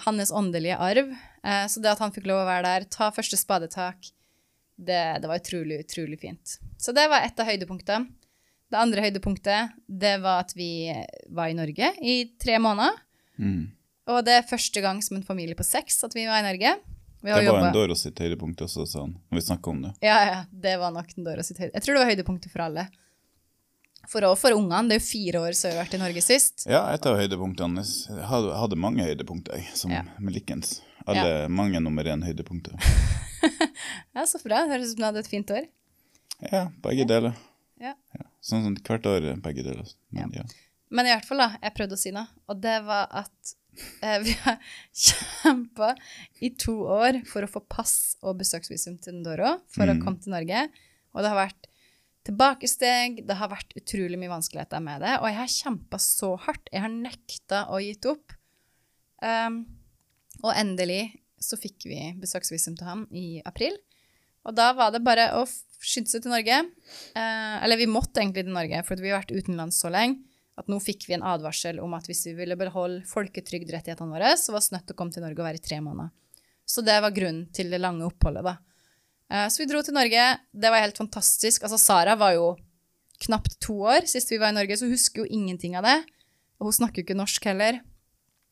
[0.05, 1.15] Hans åndelige arv.
[1.43, 4.13] Eh, så det at han fikk lov å være der, ta første spadetak,
[4.79, 6.59] det, det var utrolig, utrolig fint.
[6.79, 8.07] Så det var et av høydepunktene.
[8.69, 10.93] Det andre høydepunktet, det var at vi
[11.33, 12.99] var i Norge i tre måneder.
[13.41, 13.65] Mm.
[14.13, 16.75] Og det er første gang som en familie på seks at vi var i Norge.
[17.21, 19.93] Vi Det var jobbet- en Doro sitt høydepunkt også, når vi snakket om det.
[20.05, 21.75] Ja, ja, det var nok den Dora sitt høydepunkt.
[21.75, 22.87] Jeg tror det var høydepunktet for alle.
[24.09, 24.89] For, for ungene.
[24.89, 26.67] Det er jo fire år siden vi har vært i Norge sist.
[26.71, 27.83] Ja, et av høydepunktene.
[27.85, 30.05] Jeg hadde, hadde mange høydepunkter, jeg, som Ja.
[30.19, 30.81] med likens.
[31.07, 32.77] Alle, mange nummer én høydepunkter.
[34.17, 34.63] Ja, Så bra.
[34.65, 35.69] Det høres ut som du hadde et fint år.
[36.53, 37.37] Ja, begge deler.
[37.83, 37.95] Ja.
[38.43, 39.89] Sånn som hvert år, begge deler.
[40.15, 40.45] Men ja.
[40.91, 43.55] Men i hvert fall, da, jeg prøvde å si noe, og det var at
[44.03, 44.57] eh, vi har
[44.97, 45.91] kjempa
[46.41, 50.05] i to år for å få pass og besøksvisum til Ndoro for å Mm.
[50.05, 50.63] komme til Norge.
[51.15, 51.69] Og det har vært
[52.29, 56.69] tilbakesteg, det har vært utrolig mye vanskeligheter med det, og jeg har kjempa så hardt.
[56.73, 58.35] Jeg har nekta å gitt opp.
[59.25, 59.63] Um,
[60.45, 61.03] og endelig
[61.43, 63.77] så fikk vi besøksvisum til ham i april.
[64.49, 65.45] Og da var det bare å
[65.79, 66.63] skynde seg til Norge.
[67.19, 70.25] Eh, eller vi måtte egentlig til Norge, for vi har vært utenlands så lenge
[70.59, 74.55] at nå fikk vi en advarsel om at hvis vi ville beholde folketrygdrettighetene våre, så
[74.55, 76.11] var vi nødt til å komme til Norge og være i tre måneder.
[76.69, 78.57] Så det var grunnen til det lange oppholdet, da.
[79.31, 80.25] Eh, så vi dro til Norge.
[80.53, 81.63] Det var helt fantastisk.
[81.63, 82.49] Altså, Sara var jo
[83.23, 85.99] knapt to år sist vi var i Norge, så hun husker jo ingenting av det.
[86.59, 87.81] Og hun snakker jo ikke norsk heller.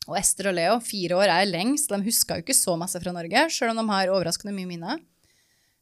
[0.07, 1.91] Og Ester og Leo, fire år er lengst.
[1.91, 5.01] De huska jo ikke så masse fra Norge, sjøl om de har overraskende mye minner.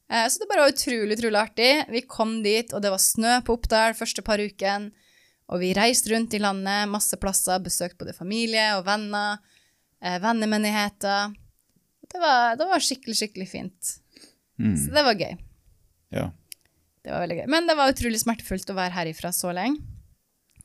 [0.09, 1.72] Eh, Så det bare var utrolig, utrolig artig.
[1.93, 4.93] Vi kom dit, og det var snø på Oppdal første par ukene.
[5.53, 9.39] Og vi reiste rundt i landet, masse plasser, besøkte både familie og venner,
[10.01, 11.35] eh, vennemenigheter.
[12.09, 13.99] Det var, det var skikkelig, skikkelig fint.
[14.57, 14.77] Mm.
[14.79, 15.37] Så det var gøy.
[16.16, 16.31] ja.
[17.05, 17.49] Det var veldig gøy.
[17.53, 19.77] Men det var utrolig smertefullt å være herifra så lenge.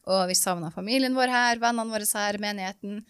[0.08, 3.02] Og vi savna familien vår her, vennene våre her, menigheten.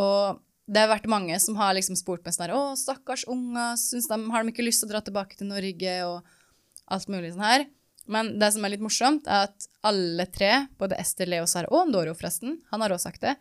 [0.00, 3.76] Og det har vært mange som har liksom spurt meg sånn her Å, stakkars unger,
[3.80, 5.96] syns de, har de ikke lyst til å dra tilbake til Norge?
[6.08, 7.66] Og alt mulig sånn her.
[8.10, 11.88] Men det som er litt morsomt, er at alle tre, både Ester, Leo, Sara og
[11.88, 13.36] Ndoro forresten, han har også sagt det,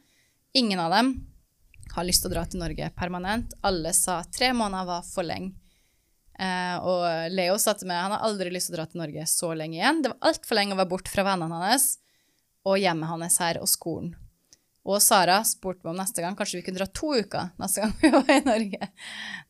[0.56, 1.14] ingen av dem
[1.94, 3.56] har lyst til å dra til Norge permanent.
[3.68, 5.52] Alle sa tre måneder var for lenge.
[6.40, 9.26] Eh, og Leo sa til meg han har aldri lyst til å dra til Norge
[9.30, 10.02] så lenge igjen.
[10.02, 11.98] Det var altfor lenge å være borte fra vennene hans
[12.64, 14.16] og hjemmet hans her og skolen.
[14.84, 17.94] Og Sara spurte meg om neste gang kanskje vi kunne dra to uker neste gang
[18.02, 18.90] vi var i Norge.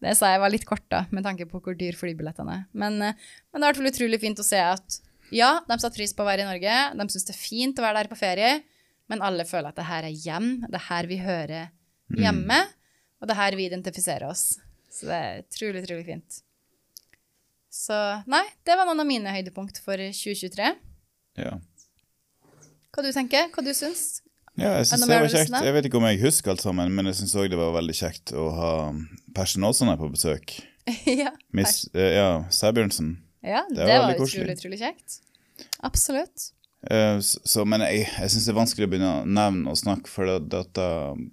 [0.06, 2.68] Det sa jeg var litt kort, da, med tanke på hvor dyr flybillettene er.
[2.78, 3.18] Men, eh,
[3.50, 5.00] men det er i hvert fall utrolig fint å se at
[5.34, 6.78] Ja, de satte pris på å være i Norge.
[7.00, 8.54] De syns det er fint å være der på ferie.
[9.10, 10.50] Men alle føler at det her er hjem.
[10.68, 11.72] Det er her vi hører
[12.14, 12.60] hjemme.
[13.18, 14.60] Og det er her vi identifiserer oss.
[14.94, 16.44] Så det er utrolig, utrolig fint.
[17.74, 17.98] Så
[18.30, 20.70] nei, det var noen av mine høydepunkt for 2023.
[21.42, 21.56] Ja.
[22.94, 23.50] Hva du tenker?
[23.56, 24.22] Hva du syns?
[24.60, 25.56] Ja, jeg synes det var kjekt.
[25.66, 27.96] Jeg vet ikke om jeg husker alt sammen, men jeg syns òg det var veldig
[27.98, 28.74] kjekt å ha
[29.34, 30.58] Personåsene på besøk.
[31.24, 33.16] ja, Miss uh, ja, Sæbjørnsen.
[33.42, 35.22] ja, Det det, var var utrolig, utrolig kjekt.
[35.82, 36.52] Absolutt.
[36.92, 40.12] Eh, så, men jeg, jeg syns det er vanskelig å begynne å nevne og snakke,
[40.12, 40.88] for det, det, det,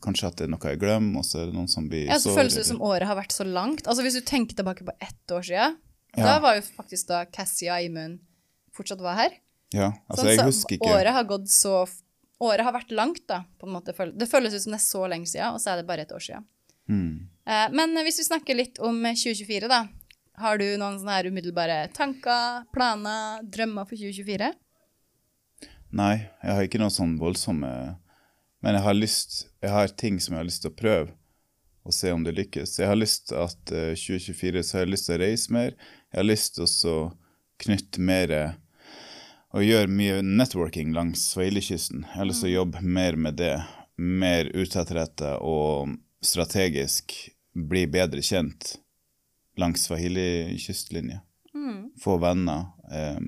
[0.05, 2.21] kanskje at det er noe jeg glemmer, og så er det noen som blir Ja,
[2.23, 3.83] så føles det som året har vært så langt.
[3.91, 5.79] Altså Hvis du tenker tilbake på ett år siden,
[6.17, 6.25] Ja.
[6.27, 8.21] da var jo faktisk da Cassie og Eimund
[8.75, 9.35] fortsatt var her.
[9.75, 11.75] Ja, altså så, jeg så husker ikke Året har gått så
[12.41, 13.43] Året har vært langt, da.
[13.61, 13.93] på en måte.
[14.17, 16.13] Det føles ut som det er så lenge siden, og så er det bare et
[16.17, 16.47] år siden.
[16.89, 17.29] Hmm.
[17.47, 19.87] Eh, Men hvis vi snakker litt om 2024, da.
[20.41, 24.55] Har du noen sånne her umiddelbare tanker, planer, drømmer for 2024?
[25.93, 27.69] Nei, jeg har ikke noen sånn voldsomme
[28.63, 31.11] Men jeg har lyst Jeg har ting som jeg har lyst til å prøve,
[31.83, 32.79] og se om det lykkes.
[32.79, 35.71] Jeg har lyst til at eh, 2024 så har jeg lyst til å reise mer.
[36.13, 36.97] Jeg har lyst til å
[37.61, 38.35] knytte mer
[39.51, 41.25] Og gjøre mye networking langs
[42.31, 43.57] lyst til å jobbe mer med det.
[44.01, 47.13] Mer utadrettet og strategisk
[47.53, 48.77] bli bedre kjent
[49.61, 51.21] langs Swahili-kystlinja.
[52.01, 52.71] Få venner.
[52.93, 53.19] Eh,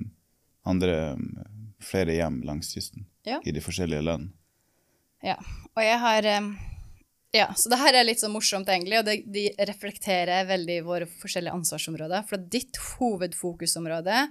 [0.65, 1.17] andre
[1.83, 3.41] flere hjem langs kysten Ja.
[3.43, 4.31] i de forskjellige land.
[5.23, 5.35] Ja.
[5.75, 6.53] Og jeg har eh,
[7.33, 11.07] Ja, så det her er litt så morsomt, egentlig, og det, de reflekterer veldig våre
[11.09, 12.25] forskjellige ansvarsområder.
[12.29, 14.27] For ditt hovedfokusområde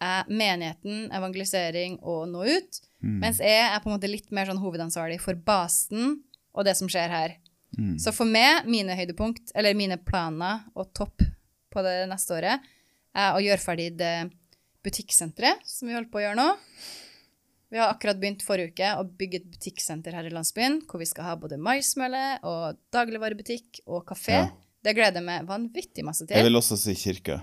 [0.00, 2.80] er menigheten, evangelisering og nå ut.
[3.00, 6.18] Mens jeg er på en måte litt mer sånn hovedansvarlig for basen
[6.52, 7.36] og det som skjer her.
[8.02, 11.22] Så for meg, mine høydepunkt, eller mine planer og topp
[11.70, 12.66] på det neste året,
[13.16, 14.14] er å gjøre ferdig det
[14.84, 16.48] butikksenteret som vi holder på å gjøre nå.
[17.70, 21.06] Vi har akkurat begynt forrige uke å bygge et butikksenter her i landsbyen, hvor vi
[21.06, 24.40] skal ha både maismølle og dagligvarebutikk og kafé.
[24.40, 24.48] Ja.
[24.80, 26.34] Det gleder jeg meg vanvittig masse til.
[26.34, 27.38] Jeg vil også si kirke.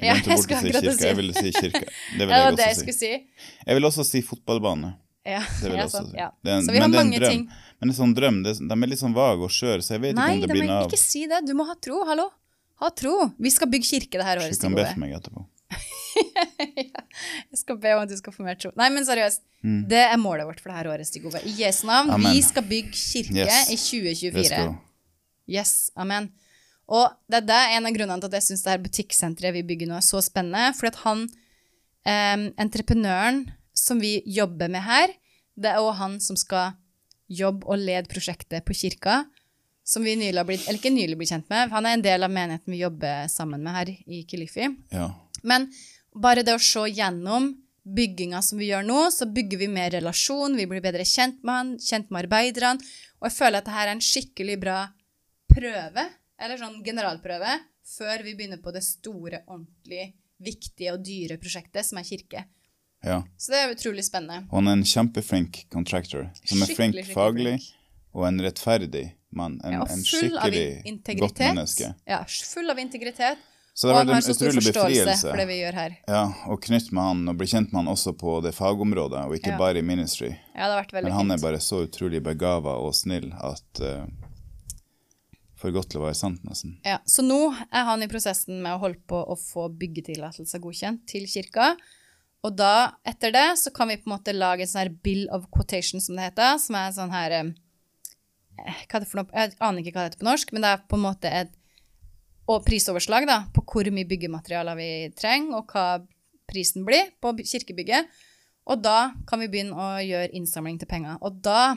[0.00, 0.92] Jeg Ja, jeg bort å si kirke.
[0.96, 1.84] si Jeg ville si kirke.
[1.84, 2.92] Det vil ja, jeg også det jeg si.
[2.92, 3.12] si.
[3.66, 4.94] Jeg vil også si fotballbane.
[5.26, 6.16] Ja, Det vil jeg også si.
[6.16, 6.30] ja.
[6.42, 7.42] Det en- Så vi har men det en mange ting.
[7.80, 10.14] Men en sånn drøm, det, de er litt sånn vage og skjøre, så jeg vet
[10.16, 10.90] Nei, ikke om det de blir noe av.
[10.90, 11.44] ikke si det.
[11.46, 12.04] Du må ha tro.
[12.08, 12.30] Hallo.
[12.80, 13.32] Ha tro.
[13.38, 15.46] Vi skal bygge kirke det her året, Du kan be for meg etterpå.
[17.52, 18.70] Jeg skal be om at du skal få mer tro.
[18.78, 19.40] Nei, men seriøst.
[19.62, 21.38] Det er målet vårt for det her året, Stigove.
[21.46, 22.08] I Jesu navn.
[22.10, 22.14] Mm.
[22.16, 22.32] Amen.
[22.34, 23.70] Vi skal bygge kirke Yes.
[23.70, 24.78] i 2024.
[25.48, 26.30] Yes, amen.
[26.90, 29.64] Og det er det en av grunnene til at jeg syns det her butikksenteret vi
[29.66, 30.72] bygger nå, er så spennende.
[30.76, 31.26] Fordi at han,
[32.04, 35.14] eh, entreprenøren som vi jobber med her,
[35.56, 36.74] det er òg han som skal
[37.32, 39.24] jobbe og lede prosjektet på kirka.
[39.84, 41.72] Som vi nylig har blitt, eller ikke nylig blitt kjent med.
[41.74, 44.68] Han er en del av menigheten vi jobber sammen med her i Kilifi.
[44.94, 45.08] Ja.
[45.42, 45.66] Men
[46.14, 47.50] bare det å se gjennom
[47.82, 51.54] bygginga som vi gjør nå, så bygger vi mer relasjon, vi blir bedre kjent med
[51.56, 54.76] han, kjent med arbeiderne, og jeg føler at dette er en skikkelig bra
[55.50, 56.04] prøve,
[56.42, 57.54] eller sånn generalprøve,
[57.96, 60.12] før vi begynner på det store, ordentlig
[60.42, 62.44] viktige og dyre prosjektet, som er kirke.
[63.04, 63.22] ja.
[63.38, 64.44] Så det er utrolig spennende.
[64.50, 67.72] Og han er en kjempeflink contractor, som er flink skikkelig faglig, flink.
[68.14, 69.60] og en rettferdig mann.
[69.64, 71.94] En, Ja, en skikkelig godt menneske.
[72.06, 73.38] Ja, full av integritet.
[73.74, 75.30] Så det har vært en utrolig befrielse.
[75.30, 75.94] for det vi gjør her.
[76.06, 79.32] Ja, å knytte med han og bli kjent med han også på det fagområdet, og
[79.38, 79.58] ikke Ja.
[79.58, 80.28] bare i ministry.
[80.54, 83.80] Ja, det har vært veldig Men han er bare så utrolig begava og snill at
[83.80, 84.04] uh,
[85.62, 86.74] For godt til å være sant, nesten.
[86.82, 91.04] Ja, så nå er han i prosessen med å holde på å få byggetillatelse godkjent
[91.12, 91.76] til kirka.
[92.42, 95.28] Og da, etter det, så kan vi på en måte lage en sånn her bill
[95.30, 97.52] of quotation, som det heter, som er en sånn her eh,
[98.58, 99.30] Hva er det for noe?
[99.30, 101.54] Jeg aner ikke hva det heter på norsk, men det er på en måte et
[102.50, 106.02] og prisoverslag da, på hvor mye byggematerialer vi trenger, og hva
[106.50, 108.10] prisen blir på kirkebygget.
[108.70, 111.18] Og da kan vi begynne å gjøre innsamling til penger.
[111.22, 111.76] Og da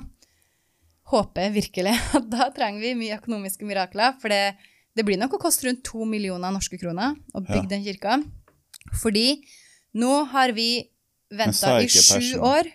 [1.11, 4.55] håper virkelig at da trenger vi mye økonomiske mirakler, for det,
[4.97, 7.71] det blir nok å koste rundt to millioner norske kroner å bygge Ja.
[7.75, 8.17] den kirka.
[9.01, 9.27] Fordi
[9.97, 10.69] nå har vi
[11.31, 12.69] venta i sju år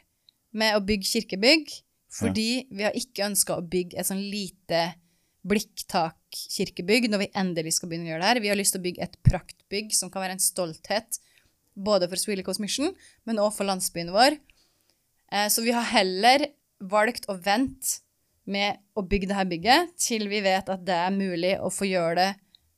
[0.53, 1.69] med å bygge kirkebygg,
[2.11, 4.81] fordi vi har ikke ønska å bygge et sånn lite
[5.47, 8.41] blikktak-kirkebygg når vi endelig skal begynne å gjøre det her.
[8.45, 11.21] Vi har lyst til å bygge et praktbygg som kan være en stolthet
[11.81, 12.93] både for Swilly Coast Mission,
[13.25, 14.37] men også for landsbyen vår.
[15.33, 16.49] Eh, Så vi har heller
[16.81, 18.01] valgt å vente
[18.53, 21.89] med å bygge det her bygget til vi vet at det er mulig å få
[21.89, 22.31] gjøre det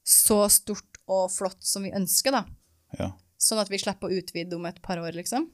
[0.06, 2.44] så stort og flott som vi ønsker, da.
[2.98, 3.10] Ja.
[3.40, 5.48] Sånn at vi slipper å utvide om et par år, liksom.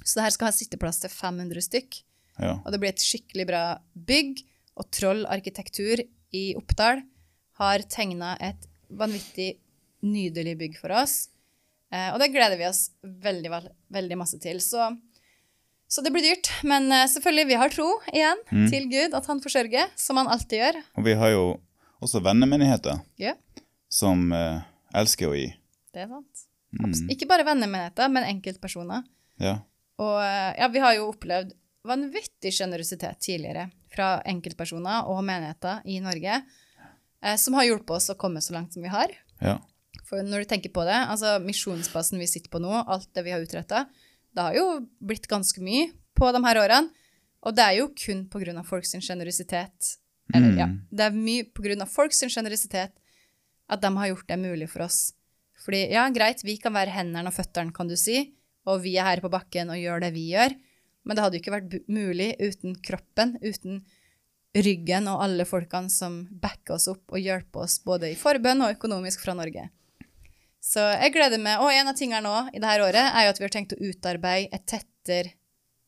[0.00, 2.02] Så det her skal ha sitteplass til 500 stykk.
[2.40, 2.54] ja.
[2.64, 4.44] Og det blir et skikkelig bra bygg.
[4.80, 6.00] Og Troll arkitektur
[6.32, 7.02] i Oppdal
[7.60, 9.58] har tegna et vanvittig
[10.06, 11.28] nydelig bygg for oss.
[11.92, 13.50] Eh, og det gleder vi oss veldig,
[13.92, 14.60] veldig masse til.
[14.64, 14.86] Så,
[15.90, 16.48] så det blir dyrt.
[16.62, 18.68] Men eh, selvfølgelig, vi har tro igjen Mm.
[18.70, 20.78] til Gud, at han forsørger, som han alltid gjør.
[20.96, 21.44] Og vi har jo
[22.00, 23.34] også vennemenigheter Ja,
[23.90, 24.60] som eh,
[24.94, 25.48] elsker å gi.
[25.92, 26.46] det er sant.
[26.78, 26.94] Mm.
[27.10, 29.02] Ikke bare vennemenigheter, men enkeltpersoner.
[29.42, 29.56] Ja.
[29.98, 31.52] Og eh, ja, vi har jo opplevd
[31.84, 36.42] vanvittig sjenerøsitet tidligere fra enkeltpersoner og menigheter i Norge,
[37.24, 39.10] eh, som har hjulpet oss å komme så langt som vi har.
[39.42, 39.58] ja.
[40.10, 43.30] For når du tenker på det, altså misjonsbasen vi sitter på nå, alt det vi
[43.30, 43.84] har utretta,
[44.34, 44.66] det har jo
[45.00, 46.90] blitt ganske mye på de her årene.
[47.40, 48.26] Og det er jo kun
[48.60, 49.96] av folks sjenerøsitet.
[50.34, 50.80] Eller ja, Mm.
[50.92, 52.92] det er mye av folks sjenerøsitet
[53.70, 55.12] at de har gjort det mulig for oss.
[55.64, 58.32] Fordi ja, greit, vi kan være hendene og føttene, kan du si,
[58.66, 60.54] og vi er her på bakken og gjør det vi gjør,
[61.04, 63.82] men det hadde jo ikke vært mulig uten kroppen, uten
[64.54, 68.74] ryggen og alle folkene som backer oss opp og hjelper oss både i forbønn og
[68.76, 69.68] økonomisk fra Norge.
[70.60, 71.60] Så jeg gleder meg.
[71.64, 73.80] Og en av tingene nå i dette året er jo at vi har tenkt å
[73.80, 75.32] utarbeide et tettere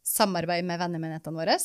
[0.02, 1.58] samarbeid med vennemenighetene våre.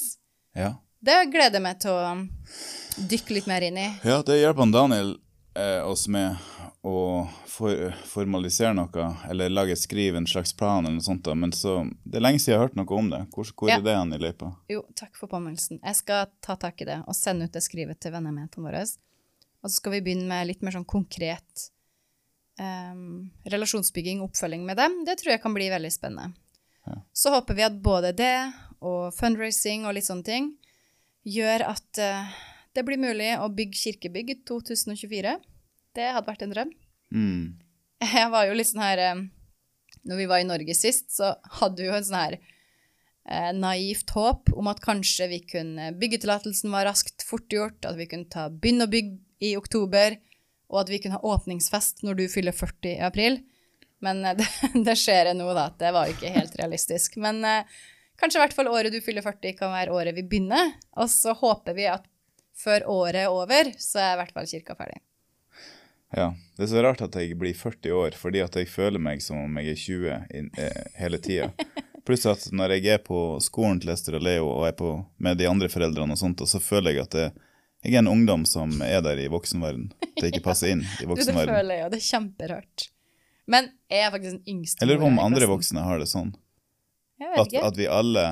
[0.55, 0.75] ja.
[0.99, 3.83] Det gleder jeg meg til å dykke litt mer inn i.
[4.03, 5.11] Ja, det hjelper Daniel
[5.53, 6.35] eh, oss med
[6.81, 11.21] å for, formalisere noe, eller lage et skriv, en slags plan eller noe sånt.
[11.23, 13.21] da, Men så, det er lenge siden jeg har hørt noe om det.
[13.29, 13.77] Hvor, hvor Ja.
[13.77, 14.49] er det han i løypa?
[14.73, 15.79] Jo, takk for påminnelsen.
[15.83, 18.81] Jeg skal ta tak i det og sende ut det skrivet til vennemenighetene våre.
[19.61, 21.69] Og så skal vi begynne med litt mer sånn konkret
[22.57, 25.03] relasjonsbygging og oppfølging med dem.
[25.05, 26.33] Det tror jeg kan bli veldig spennende.
[26.87, 26.95] Ja.
[27.13, 28.35] Så håper vi at både det
[28.85, 30.51] og fundraising og litt sånne ting
[31.27, 32.35] gjør at uh,
[32.77, 35.33] det blir mulig å bygge kirkebygg i 2024.
[35.97, 36.75] Det hadde vært en drøm.
[37.13, 37.57] Mm.
[38.17, 39.19] Jeg var jo litt sånn her eh,
[40.05, 44.11] Når vi var i Norge sist, så hadde vi jo en sånn her eh, naivt
[44.13, 48.85] håp om at kanskje vi kunne Byggetillatelsen var raskt fortgjort, at vi kunne ta, begynne
[48.85, 50.19] å bygge i oktober,
[50.67, 53.39] og at vi kunne ha åpningsfest når du fyller 40 i april.
[54.03, 54.47] Men eh, det,
[54.85, 55.69] det skjer nå, da.
[55.79, 57.17] Det var jo ikke helt realistisk.
[57.23, 57.79] Men eh,
[58.19, 60.75] kanskje i hvert fall året du fyller 40, kan være året vi begynner.
[60.97, 62.07] Og så håper vi at
[62.57, 65.01] før året er over, så er i hvert fall kirka ferdig.
[66.15, 66.31] Ja.
[66.55, 69.43] Det er så rart at jeg blir 40 år, fordi at jeg føler meg som
[69.43, 71.51] om jeg er 20 inn, eh, hele tida.
[72.07, 75.37] Pluss at når jeg er på skolen til Ester og Leo og er på, med
[75.41, 77.25] de andre foreldrene, og sånt, og så føler jeg at det,
[77.87, 79.87] jeg er en ungdom som er der i voksenverden.
[80.17, 82.87] Jeg ikke passer inn i Du, det føler jeg, og det er kjemperart.
[83.47, 86.33] Men jeg er faktisk den yngste Jeg lurer på om andre voksne har det sånn.
[87.21, 88.25] Jeg vet At, at vi alle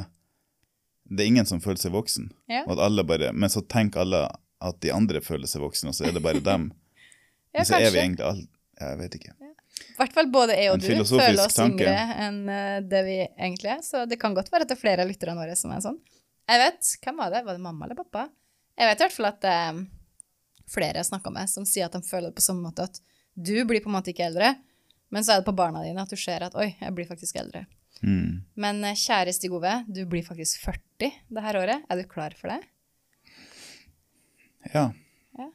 [1.08, 2.28] Det er ingen som føler seg voksen.
[2.51, 2.66] Ja.
[2.68, 4.26] Bare, men så tenker alle
[4.66, 6.70] at de andre føler seg voksne, og så er det bare dem.
[7.56, 8.47] ja, Men så er vi egentlig alle
[8.82, 9.36] Jeg vet ikke.
[9.95, 11.84] I hvert fall både jeg og du føler oss tanke.
[11.84, 13.82] yngre enn eh, det vi egentlig er.
[13.84, 15.99] Så det kan godt være at det er flere av lytterne våre som er sånn.
[16.51, 17.45] Jeg vet, Hvem var det?
[17.45, 18.28] Var det mamma eller pappa?
[18.76, 19.84] Jeg vet i hvert fall at er
[20.71, 22.99] flere jeg snakker med, som sier at de føler det på samme måte at
[23.36, 24.53] du blir på en måte ikke eldre,
[25.11, 27.38] men så er det på barna dine at du ser at oi, jeg blir faktisk
[27.39, 27.65] eldre.
[28.01, 28.43] Mm.
[28.59, 31.84] Men eh, kjære Stig Ove, du blir faktisk 40 det her året.
[31.89, 32.61] Er du klar for det?
[34.73, 34.89] Ja.
[35.38, 35.49] Ja.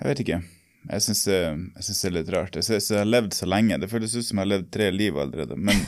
[0.00, 0.40] Jeg vet ikke.
[0.82, 1.38] Jeg syns det,
[1.78, 2.58] synes det er litt rart.
[2.58, 3.78] Jeg synes jeg har levd så lenge.
[3.78, 5.56] Det føles ut som jeg har levd tre liv allerede.
[5.56, 5.78] Men,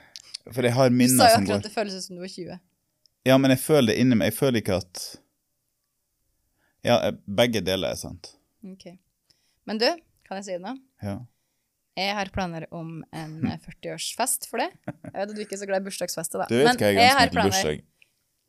[0.54, 2.16] for jeg har minner som går Du sa jo akkurat at det føles ut som
[2.16, 2.62] du var 20.
[3.24, 4.30] Ja, men jeg føler det inni meg.
[4.30, 5.04] Jeg føler ikke at
[6.84, 8.34] Ja, begge deler er sant.
[8.64, 8.90] Ok.
[9.68, 9.86] Men du,
[10.28, 10.74] kan jeg si det nå?
[11.04, 11.18] Ja.
[11.96, 14.70] Jeg har planer om en eh, 40-årsfest for det.
[14.86, 16.48] Jeg vet at du ikke er så glad i bursdagsfester, da.
[16.50, 17.54] Du vet Men hva jeg har ønsker meg til planer.
[17.54, 17.84] bursdag?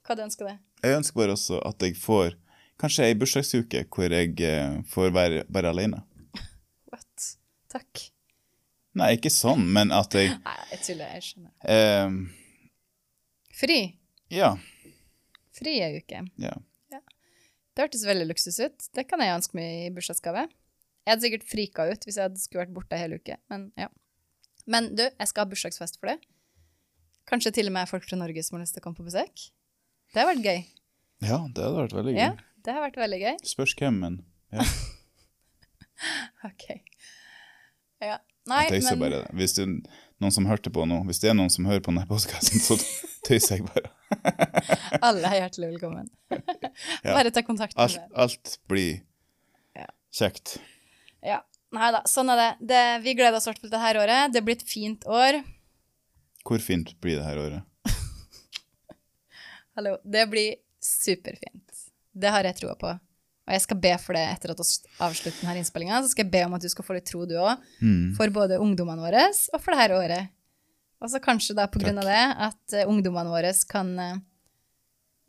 [0.06, 0.58] Hva du ønsker deg?
[0.86, 2.36] Jeg ønsker bare også at jeg får
[2.82, 6.02] kanskje ei bursdagsuke hvor jeg eh, får være bare alene.
[6.92, 7.30] What?
[7.72, 8.04] Takk.
[8.96, 11.16] Nei, ikke sånn, men at jeg Nei, jeg tuller.
[11.16, 11.54] Jeg skjønner.
[11.72, 12.20] eh,
[13.56, 13.80] Fri.
[14.34, 14.54] Ja.
[15.56, 16.26] Fri ei uke.
[16.44, 16.56] ja.
[17.76, 18.88] Det hørtes veldig luksus ut.
[18.96, 20.46] Det kan jeg ønske meg i bursdagsgave.
[21.06, 23.90] Jeg hadde sikkert frika ut hvis jeg skulle vært borte ei hel uke, men ja.
[24.66, 26.16] Men du, jeg skal ha bursdagsfest for det.
[27.30, 29.44] Kanskje til og med folk fra Norge som har lyst til å komme på besøk.
[30.14, 30.64] Det har vært gøy.
[31.26, 32.22] Ja, det hadde vært veldig gøy.
[32.24, 32.32] Ja,
[32.66, 33.36] det har vært veldig gøy.
[33.52, 34.18] Spørs hvem, men
[34.56, 34.66] ja.
[36.50, 36.66] Ok.
[38.04, 38.18] Ja.
[38.46, 39.22] Nei, Jeg tøyser men bare.
[39.38, 39.72] Hvis det er
[40.22, 42.78] noen som hørte på nå, hvis det er noen som hører på denne postkassen, så
[43.28, 43.94] tøyser jeg bare.
[45.08, 46.10] alle er hjertelig velkommen.
[47.06, 48.12] Bare ta kontakt med Alt, meg.
[48.26, 48.92] alt blir
[49.76, 49.88] Ja.
[50.14, 50.58] kjekt.
[51.26, 51.42] Ja.
[51.76, 52.50] Nei da, sånn er det.
[52.70, 52.84] det.
[53.04, 54.34] Vi gleder oss i hvert fall til dette året.
[54.36, 55.42] Det blir et fint år.
[56.46, 57.64] Hvor fint blir det her året?
[59.76, 59.98] Hallo.
[60.06, 61.64] Det blir superfint.
[62.16, 62.94] Det har jeg troa på.
[63.46, 64.68] Og jeg skal be for det etter at vi
[65.06, 66.00] avslutter denne innspillinga.
[66.06, 67.60] Så skal jeg be om at du skal få litt tro, du òg.
[67.82, 68.14] Mm.
[68.18, 70.32] For både ungdommene våre og for dette året.
[71.06, 74.16] Og så kanskje da på grunn av det at eh, ungdommene våre kan eh,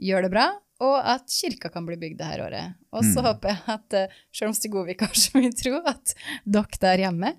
[0.00, 0.46] gjøre det bra,
[0.84, 2.74] og at kirka kan bli bygd dette året.
[2.96, 3.26] Og så Mm.
[3.28, 6.14] håper jeg at, eh, selv om Stig Ovik har så mye tro, at
[6.44, 7.34] dere der hjemme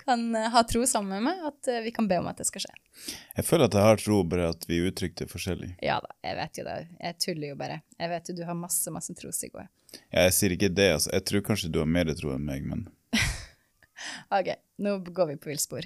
[0.00, 0.22] kan
[0.54, 2.72] ha tro sammen med meg, at vi kan be om at det skal skje.
[3.36, 5.74] Jeg føler at jeg har tro, bare at vi uttrykte det forskjellig.
[5.84, 6.76] Ja da, jeg vet jo det.
[7.04, 7.76] Jeg tuller jo bare.
[8.00, 9.66] Jeg vet jo du har masse, masse tro, Sigve.
[10.08, 11.12] Ja, jeg sier ikke det, altså.
[11.12, 12.86] Jeg tror kanskje du har mer tro enn meg, men
[14.32, 15.84] Ok, nå går vi på villspor.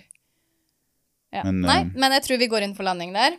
[1.34, 1.42] Ja.
[1.48, 3.36] Men, Nei, uh, men jeg tror vi går inn for landing der.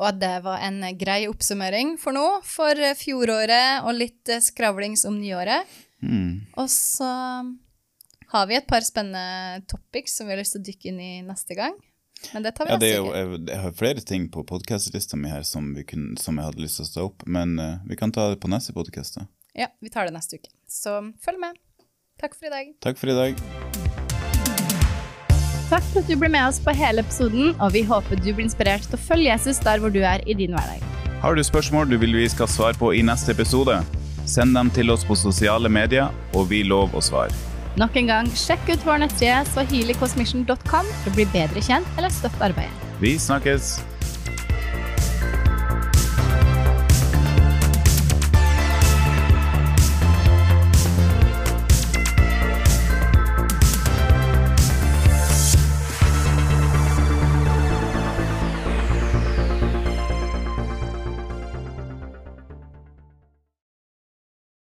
[0.00, 4.32] Og at det var en eh, grei oppsummering for nå, for eh, fjoråret og litt
[4.40, 5.68] skravlings om nyåret.
[6.00, 6.54] Mm.
[6.56, 7.10] Og så
[8.32, 11.12] har vi et par spennende topics som vi har lyst til å dykke inn i
[11.26, 11.76] neste gang.
[12.34, 13.18] Men det tar vi Ja, neste gang.
[13.18, 16.64] jeg, jeg har flere ting på podkastlista mi her som, vi kun, som jeg hadde
[16.64, 19.20] lyst til å stå opp, men uh, vi kan ta det på neste podkast.
[19.56, 20.52] Ja, vi tar det neste uke.
[20.68, 21.60] Så følg med.
[22.20, 22.74] Takk for i dag.
[22.84, 23.79] Takk for i dag.
[25.70, 28.42] Takk for at du ble med oss på hele episoden, og vi håper du blir
[28.42, 30.82] inspirert til å følge Jesus der hvor du er i din hverdag.
[31.22, 33.76] Har du spørsmål du vil vi skal svare på i neste episode?
[34.26, 37.30] Send dem til oss på sosiale medier, og vi lover å svare.
[37.78, 42.50] Nok en gang, sjekk ut vår nettside swahilikosmission.com for å bli bedre kjent eller støtte
[42.50, 42.90] arbeidet.
[42.98, 43.76] Vi snakkes!